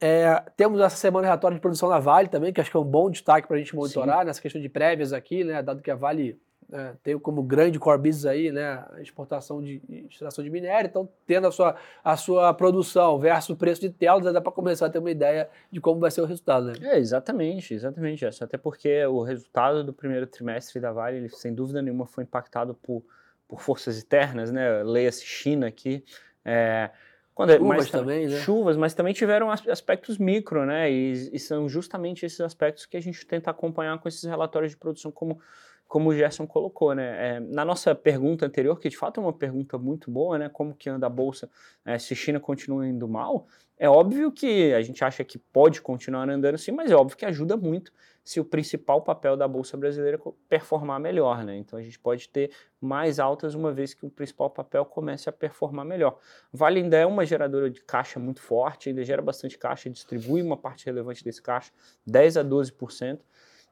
É, 0.00 0.42
temos 0.56 0.80
essa 0.80 0.96
semana 0.96 1.26
relatório 1.26 1.56
de 1.56 1.60
produção 1.60 1.90
da 1.90 1.98
Vale 1.98 2.28
também, 2.28 2.54
que 2.54 2.60
acho 2.60 2.70
que 2.70 2.76
é 2.76 2.80
um 2.80 2.84
bom 2.84 3.10
destaque 3.10 3.46
para 3.46 3.56
a 3.56 3.58
gente 3.58 3.76
monitorar 3.76 4.20
Sim. 4.20 4.26
nessa 4.26 4.40
questão 4.40 4.62
de 4.62 4.68
prévias 4.70 5.12
aqui, 5.12 5.44
né, 5.44 5.62
dado 5.62 5.82
que 5.82 5.90
a 5.90 5.94
Vale 5.94 6.40
é, 6.72 6.92
tem 7.02 7.18
como 7.18 7.42
grande 7.42 7.78
core 7.78 7.98
business 7.98 8.26
aí, 8.26 8.50
né, 8.50 8.84
a 8.92 9.00
exportação 9.00 9.62
de 9.62 9.80
extração 10.10 10.42
de 10.42 10.50
minério, 10.50 10.88
então 10.88 11.08
tendo 11.26 11.46
a 11.46 11.52
sua, 11.52 11.76
a 12.02 12.16
sua 12.16 12.54
produção 12.54 13.18
versus 13.18 13.50
o 13.50 13.56
preço 13.56 13.80
de 13.80 13.90
telas, 13.90 14.32
dá 14.32 14.40
para 14.40 14.52
começar 14.52 14.86
a 14.86 14.90
ter 14.90 14.98
uma 14.98 15.10
ideia 15.10 15.48
de 15.70 15.80
como 15.80 16.00
vai 16.00 16.10
ser 16.10 16.20
o 16.20 16.24
resultado, 16.24 16.66
né? 16.66 16.74
É, 16.82 16.98
exatamente, 16.98 17.74
exatamente, 17.74 18.26
isso. 18.26 18.42
até 18.42 18.56
porque 18.56 19.04
o 19.06 19.22
resultado 19.22 19.84
do 19.84 19.92
primeiro 19.92 20.26
trimestre 20.26 20.80
da 20.80 20.92
Vale, 20.92 21.16
ele, 21.16 21.28
sem 21.28 21.54
dúvida 21.54 21.82
nenhuma, 21.82 22.06
foi 22.06 22.24
impactado 22.24 22.74
por, 22.74 23.02
por 23.48 23.60
forças 23.60 23.96
externas, 23.96 24.50
né, 24.50 24.82
leia-se 24.82 25.24
China 25.24 25.66
aqui, 25.66 26.04
é, 26.44 26.90
quando, 27.34 27.50
é, 27.50 27.58
chuvas 27.58 27.76
mas, 27.76 27.90
também, 27.90 28.28
né? 28.28 28.40
Chuvas, 28.40 28.76
mas 28.76 28.94
também 28.94 29.12
tiveram 29.12 29.50
aspectos 29.50 30.18
micro, 30.18 30.64
né? 30.64 30.90
E, 30.90 31.30
e, 31.32 31.38
são 31.40 31.68
justamente 31.68 32.24
esses 32.24 32.40
aspectos 32.40 32.86
que 32.86 32.96
a 32.96 33.00
gente 33.00 33.26
tenta 33.26 33.50
acompanhar 33.50 33.98
com 33.98 34.06
esses 34.06 34.22
relatórios 34.22 34.70
de 34.70 34.78
produção, 34.78 35.10
como, 35.10 35.40
como 35.86 36.10
o 36.10 36.14
Gerson 36.14 36.46
colocou, 36.46 36.94
né? 36.94 37.36
É, 37.36 37.40
na 37.40 37.64
nossa 37.64 37.94
pergunta 37.94 38.46
anterior, 38.46 38.78
que 38.78 38.88
de 38.88 38.96
fato 38.96 39.20
é 39.20 39.22
uma 39.22 39.32
pergunta 39.32 39.78
muito 39.78 40.10
boa, 40.10 40.38
né? 40.38 40.48
Como 40.48 40.74
que 40.74 40.90
anda 40.90 41.06
a 41.06 41.10
Bolsa 41.10 41.48
é, 41.84 41.98
se 41.98 42.14
China 42.16 42.40
continua 42.40 42.86
indo 42.86 43.06
mal? 43.06 43.46
É 43.76 43.88
óbvio 43.88 44.30
que 44.30 44.72
a 44.72 44.82
gente 44.82 45.04
acha 45.04 45.24
que 45.24 45.36
pode 45.36 45.82
continuar 45.82 46.28
andando 46.28 46.54
assim, 46.54 46.70
mas 46.70 46.90
é 46.90 46.94
óbvio 46.94 47.16
que 47.16 47.24
ajuda 47.24 47.56
muito 47.56 47.92
se 48.24 48.40
o 48.40 48.44
principal 48.44 49.02
papel 49.02 49.36
da 49.36 49.46
Bolsa 49.46 49.76
Brasileira 49.76 50.18
performar 50.48 50.98
melhor, 50.98 51.44
né? 51.44 51.56
Então 51.56 51.78
a 51.78 51.82
gente 51.82 51.98
pode 51.98 52.28
ter 52.28 52.50
mais 52.80 53.18
altas 53.18 53.54
uma 53.54 53.72
vez 53.72 53.92
que 53.92 54.06
o 54.06 54.10
principal 54.10 54.48
papel 54.48 54.84
comece 54.84 55.28
a 55.28 55.32
performar 55.32 55.84
melhor. 55.84 56.18
Vale 56.52 56.80
ainda 56.80 56.96
é 56.96 57.04
uma 57.04 57.26
geradora 57.26 57.68
de 57.68 57.82
caixa 57.82 58.18
muito 58.18 58.40
forte, 58.40 58.88
ainda 58.88 59.04
gera 59.04 59.20
bastante 59.20 59.58
caixa, 59.58 59.90
distribui 59.90 60.40
uma 60.40 60.56
parte 60.56 60.86
relevante 60.86 61.22
desse 61.22 61.42
caixa, 61.42 61.72
10 62.06 62.38
a 62.38 62.44
12%. 62.44 63.20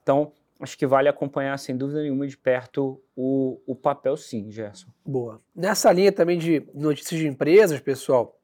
Então, 0.03 0.33
acho 0.63 0.79
que 0.79 0.87
vale 0.87 1.09
acompanhar, 1.09 1.59
sem 1.59 1.77
dúvida 1.77 2.03
nenhuma, 2.03 2.27
de 2.27 2.37
perto 2.37 3.03
o, 3.17 3.61
o 3.67 3.75
papel 3.75 4.17
sim, 4.17 4.51
Gerson. 4.51 4.89
Boa. 5.05 5.41
Nessa 5.55 5.93
linha 5.93 6.13
também 6.13 6.39
de 6.39 6.67
notícias 6.73 7.21
de 7.21 7.27
empresas, 7.27 7.81
pessoal, 7.81 8.39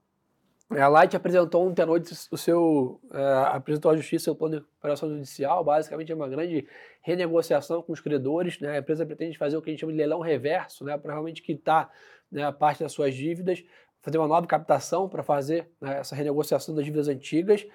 a 0.71 0.87
Light 0.87 1.17
apresentou 1.17 1.67
ontem 1.67 1.81
à 1.81 1.87
noite 1.87 2.13
o 2.31 2.37
seu. 2.37 3.01
Uh, 3.05 3.47
apresentou 3.53 3.91
à 3.91 3.97
justiça 3.97 4.31
o 4.31 4.35
plano 4.35 4.61
de 4.61 4.67
operação 4.79 5.09
judicial. 5.09 5.65
Basicamente, 5.65 6.13
é 6.13 6.15
uma 6.15 6.29
grande 6.29 6.67
renegociação 7.01 7.81
com 7.81 7.93
os 7.93 8.01
credores. 8.01 8.61
Né? 8.61 8.73
A 8.73 8.79
empresa 8.79 9.07
pretende 9.07 9.39
fazer 9.39 9.57
o 9.57 9.63
que 9.63 9.71
a 9.71 9.73
gente 9.73 9.81
chama 9.81 9.93
de 9.93 9.99
leilão 9.99 10.21
reverso, 10.21 10.85
né? 10.85 10.99
para 10.99 11.13
realmente 11.13 11.41
quitar 11.41 11.91
né, 12.31 12.45
a 12.45 12.53
parte 12.53 12.83
das 12.83 12.93
suas 12.93 13.15
dívidas, 13.15 13.65
fazer 14.03 14.19
uma 14.19 14.29
nova 14.29 14.47
captação 14.47 15.09
para 15.09 15.23
fazer 15.23 15.71
né, 15.81 16.01
essa 16.01 16.15
renegociação 16.15 16.75
das 16.75 16.85
dívidas 16.85 17.09
antigas. 17.09 17.67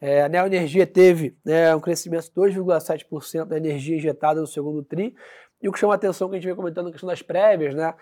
É, 0.00 0.22
a 0.22 0.28
Neo 0.28 0.46
Energia 0.46 0.86
teve 0.86 1.36
né, 1.44 1.74
um 1.74 1.80
crescimento 1.80 2.24
de 2.24 2.30
2,7% 2.32 3.44
da 3.46 3.56
energia 3.56 3.96
injetada 3.96 4.40
no 4.40 4.46
segundo 4.46 4.82
TRI. 4.82 5.14
E 5.62 5.68
o 5.68 5.72
que 5.72 5.78
chama 5.78 5.94
a 5.94 5.96
atenção 5.96 6.28
que 6.28 6.36
a 6.36 6.38
gente 6.38 6.46
vem 6.46 6.56
comentando 6.56 6.86
na 6.86 6.92
questão 6.92 7.08
das 7.08 7.22
prévias, 7.22 7.74
né? 7.74 7.94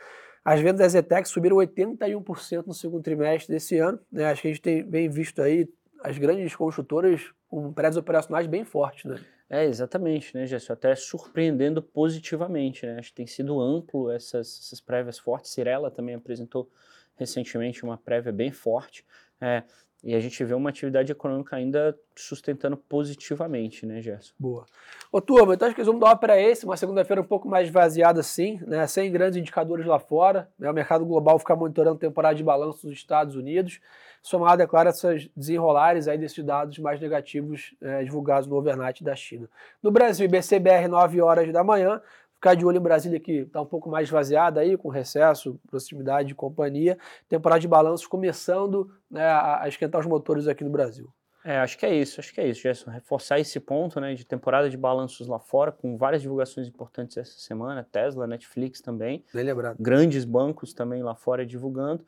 As 0.44 0.60
vendas 0.60 0.80
da 0.80 0.88
Zetec 0.88 1.28
subiram 1.28 1.56
81% 1.58 2.66
no 2.66 2.74
segundo 2.74 3.02
trimestre 3.02 3.54
desse 3.54 3.78
ano. 3.78 4.00
Né? 4.10 4.24
Acho 4.24 4.42
que 4.42 4.48
a 4.48 4.50
gente 4.50 4.62
tem 4.62 4.82
bem 4.82 5.08
visto 5.08 5.40
aí 5.40 5.68
as 6.02 6.18
grandes 6.18 6.56
construtoras 6.56 7.32
com 7.48 7.72
prédios 7.72 7.96
operacionais 7.96 8.48
bem 8.48 8.64
fortes, 8.64 9.04
né? 9.04 9.20
É, 9.48 9.66
exatamente, 9.66 10.34
né, 10.34 10.46
Gerson? 10.46 10.72
Até 10.72 10.94
surpreendendo 10.96 11.82
positivamente, 11.82 12.86
né? 12.86 12.98
Acho 12.98 13.10
que 13.10 13.16
tem 13.16 13.26
sido 13.26 13.60
amplo 13.60 14.10
essas, 14.10 14.58
essas 14.58 14.80
prévias 14.80 15.18
fortes. 15.18 15.52
Cirela 15.52 15.90
também 15.90 16.14
apresentou 16.14 16.68
recentemente 17.16 17.84
uma 17.84 17.98
prévia 17.98 18.32
bem 18.32 18.50
forte. 18.50 19.04
É, 19.40 19.62
e 20.02 20.14
a 20.14 20.20
gente 20.20 20.42
vê 20.44 20.52
uma 20.52 20.70
atividade 20.70 21.12
econômica 21.12 21.54
ainda 21.54 21.96
sustentando 22.16 22.76
positivamente, 22.76 23.86
né, 23.86 24.02
Gerson? 24.02 24.32
Boa. 24.38 24.66
Ô, 25.12 25.20
turma, 25.20 25.54
então 25.54 25.68
acho 25.68 25.76
que 25.76 25.82
vamos 25.84 26.00
dar 26.00 26.08
uma 26.08 26.16
para 26.16 26.40
esse, 26.40 26.64
uma 26.64 26.76
segunda-feira 26.76 27.22
um 27.22 27.26
pouco 27.26 27.48
mais 27.48 27.70
vaziada 27.70 28.18
assim, 28.18 28.60
né, 28.66 28.86
sem 28.86 29.12
grandes 29.12 29.38
indicadores 29.38 29.86
lá 29.86 30.00
fora, 30.00 30.48
né, 30.58 30.68
o 30.68 30.74
mercado 30.74 31.04
global 31.06 31.38
ficar 31.38 31.54
monitorando 31.54 31.98
temporada 31.98 32.34
de 32.34 32.42
balanço 32.42 32.86
dos 32.86 32.96
Estados 32.96 33.36
Unidos, 33.36 33.80
somado, 34.20 34.62
é 34.62 34.66
claro, 34.66 34.88
essas 34.88 35.28
desenrolares 35.36 36.08
aí 36.08 36.18
desses 36.18 36.42
dados 36.44 36.78
mais 36.78 37.00
negativos 37.00 37.74
é, 37.80 38.02
divulgados 38.04 38.48
no 38.48 38.56
overnight 38.56 39.02
da 39.02 39.14
China. 39.14 39.48
No 39.82 39.90
Brasil, 39.90 40.26
IBCBR, 40.26 40.88
9 40.88 41.20
horas 41.20 41.52
da 41.52 41.62
manhã, 41.62 42.00
Ficar 42.42 42.56
de 42.56 42.66
olho 42.66 42.78
em 42.78 42.82
Brasília, 42.82 43.20
que 43.20 43.42
está 43.42 43.60
um 43.60 43.66
pouco 43.66 43.88
mais 43.88 44.08
esvaziada 44.08 44.58
aí, 44.58 44.76
com 44.76 44.88
recesso, 44.88 45.60
proximidade 45.70 46.26
de 46.26 46.34
companhia. 46.34 46.98
Temporada 47.28 47.60
de 47.60 47.68
balanços 47.68 48.04
começando 48.04 48.90
né, 49.08 49.24
a, 49.24 49.62
esquentar 49.68 50.00
os 50.00 50.08
motores 50.08 50.48
aqui 50.48 50.64
no 50.64 50.70
Brasil. 50.70 51.08
É, 51.44 51.58
acho 51.58 51.78
que 51.78 51.86
é 51.86 51.94
isso, 51.94 52.18
acho 52.18 52.34
que 52.34 52.40
é 52.40 52.48
isso, 52.48 52.62
Gerson. 52.62 52.90
Reforçar 52.90 53.38
esse 53.38 53.60
ponto 53.60 54.00
né, 54.00 54.14
de 54.14 54.26
temporada 54.26 54.68
de 54.68 54.76
balanços 54.76 55.28
lá 55.28 55.38
fora, 55.38 55.70
com 55.70 55.96
várias 55.96 56.20
divulgações 56.20 56.66
importantes 56.66 57.16
essa 57.16 57.38
semana, 57.38 57.86
Tesla, 57.92 58.26
Netflix 58.26 58.80
também. 58.80 59.24
Bem 59.32 59.44
lembrado. 59.44 59.76
Grandes 59.78 60.24
bancos 60.24 60.74
também 60.74 61.00
lá 61.00 61.14
fora 61.14 61.46
divulgando. 61.46 62.04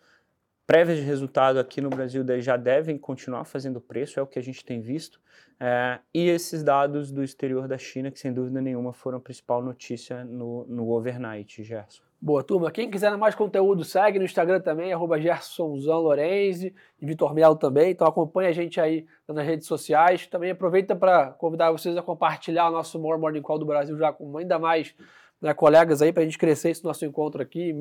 Prévias 0.66 0.98
de 0.98 1.04
resultado 1.04 1.58
aqui 1.58 1.80
no 1.80 1.90
Brasil 1.90 2.24
já 2.40 2.56
devem 2.56 2.96
continuar 2.96 3.44
fazendo 3.44 3.80
preço, 3.80 4.18
é 4.18 4.22
o 4.22 4.26
que 4.26 4.38
a 4.38 4.42
gente 4.42 4.64
tem 4.64 4.80
visto. 4.80 5.20
É, 5.60 5.98
e 6.12 6.28
esses 6.28 6.62
dados 6.62 7.12
do 7.12 7.22
exterior 7.22 7.68
da 7.68 7.76
China, 7.76 8.10
que 8.10 8.18
sem 8.18 8.32
dúvida 8.32 8.60
nenhuma 8.60 8.92
foram 8.92 9.18
a 9.18 9.20
principal 9.20 9.62
notícia 9.62 10.24
no, 10.24 10.64
no 10.66 10.90
overnight, 10.90 11.62
Gerson. 11.62 12.02
Boa, 12.20 12.42
turma. 12.42 12.70
Quem 12.70 12.90
quiser 12.90 13.14
mais 13.18 13.34
conteúdo, 13.34 13.84
segue 13.84 14.18
no 14.18 14.24
Instagram 14.24 14.58
também, 14.58 14.90
arroba 14.90 15.18
e 15.20 17.06
Vitor 17.06 17.34
Melo 17.34 17.56
também. 17.56 17.90
Então 17.90 18.06
acompanha 18.06 18.48
a 18.48 18.52
gente 18.52 18.80
aí 18.80 19.04
nas 19.28 19.46
redes 19.46 19.66
sociais. 19.66 20.26
Também 20.26 20.50
aproveita 20.50 20.96
para 20.96 21.32
convidar 21.32 21.70
vocês 21.70 21.94
a 21.98 22.02
compartilhar 22.02 22.70
o 22.70 22.72
nosso 22.72 22.98
More 22.98 23.20
Morning 23.20 23.42
Call 23.42 23.58
do 23.58 23.66
Brasil 23.66 23.98
já 23.98 24.10
com 24.10 24.38
ainda 24.38 24.58
mais 24.58 24.94
né, 25.42 25.52
colegas 25.52 26.00
aí 26.00 26.14
para 26.14 26.22
a 26.22 26.24
gente 26.24 26.38
crescer 26.38 26.70
esse 26.70 26.82
nosso 26.82 27.04
encontro 27.04 27.42
aqui. 27.42 27.74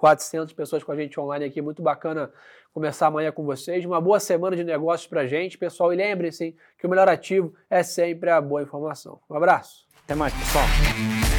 1.400 0.00 0.54
pessoas 0.54 0.82
com 0.82 0.92
a 0.92 0.96
gente 0.96 1.18
online 1.18 1.44
aqui. 1.44 1.60
Muito 1.60 1.82
bacana 1.82 2.30
começar 2.72 3.08
amanhã 3.08 3.32
com 3.32 3.44
vocês. 3.44 3.84
Uma 3.84 4.00
boa 4.00 4.20
semana 4.20 4.56
de 4.56 4.64
negócios 4.64 5.08
para 5.08 5.26
gente, 5.26 5.58
pessoal. 5.58 5.92
E 5.92 5.96
lembrem-se 5.96 6.56
que 6.78 6.86
o 6.86 6.90
melhor 6.90 7.08
ativo 7.08 7.52
é 7.68 7.82
sempre 7.82 8.30
a 8.30 8.40
boa 8.40 8.62
informação. 8.62 9.20
Um 9.28 9.34
abraço. 9.34 9.86
Até 10.04 10.14
mais, 10.14 10.32
pessoal. 10.34 11.37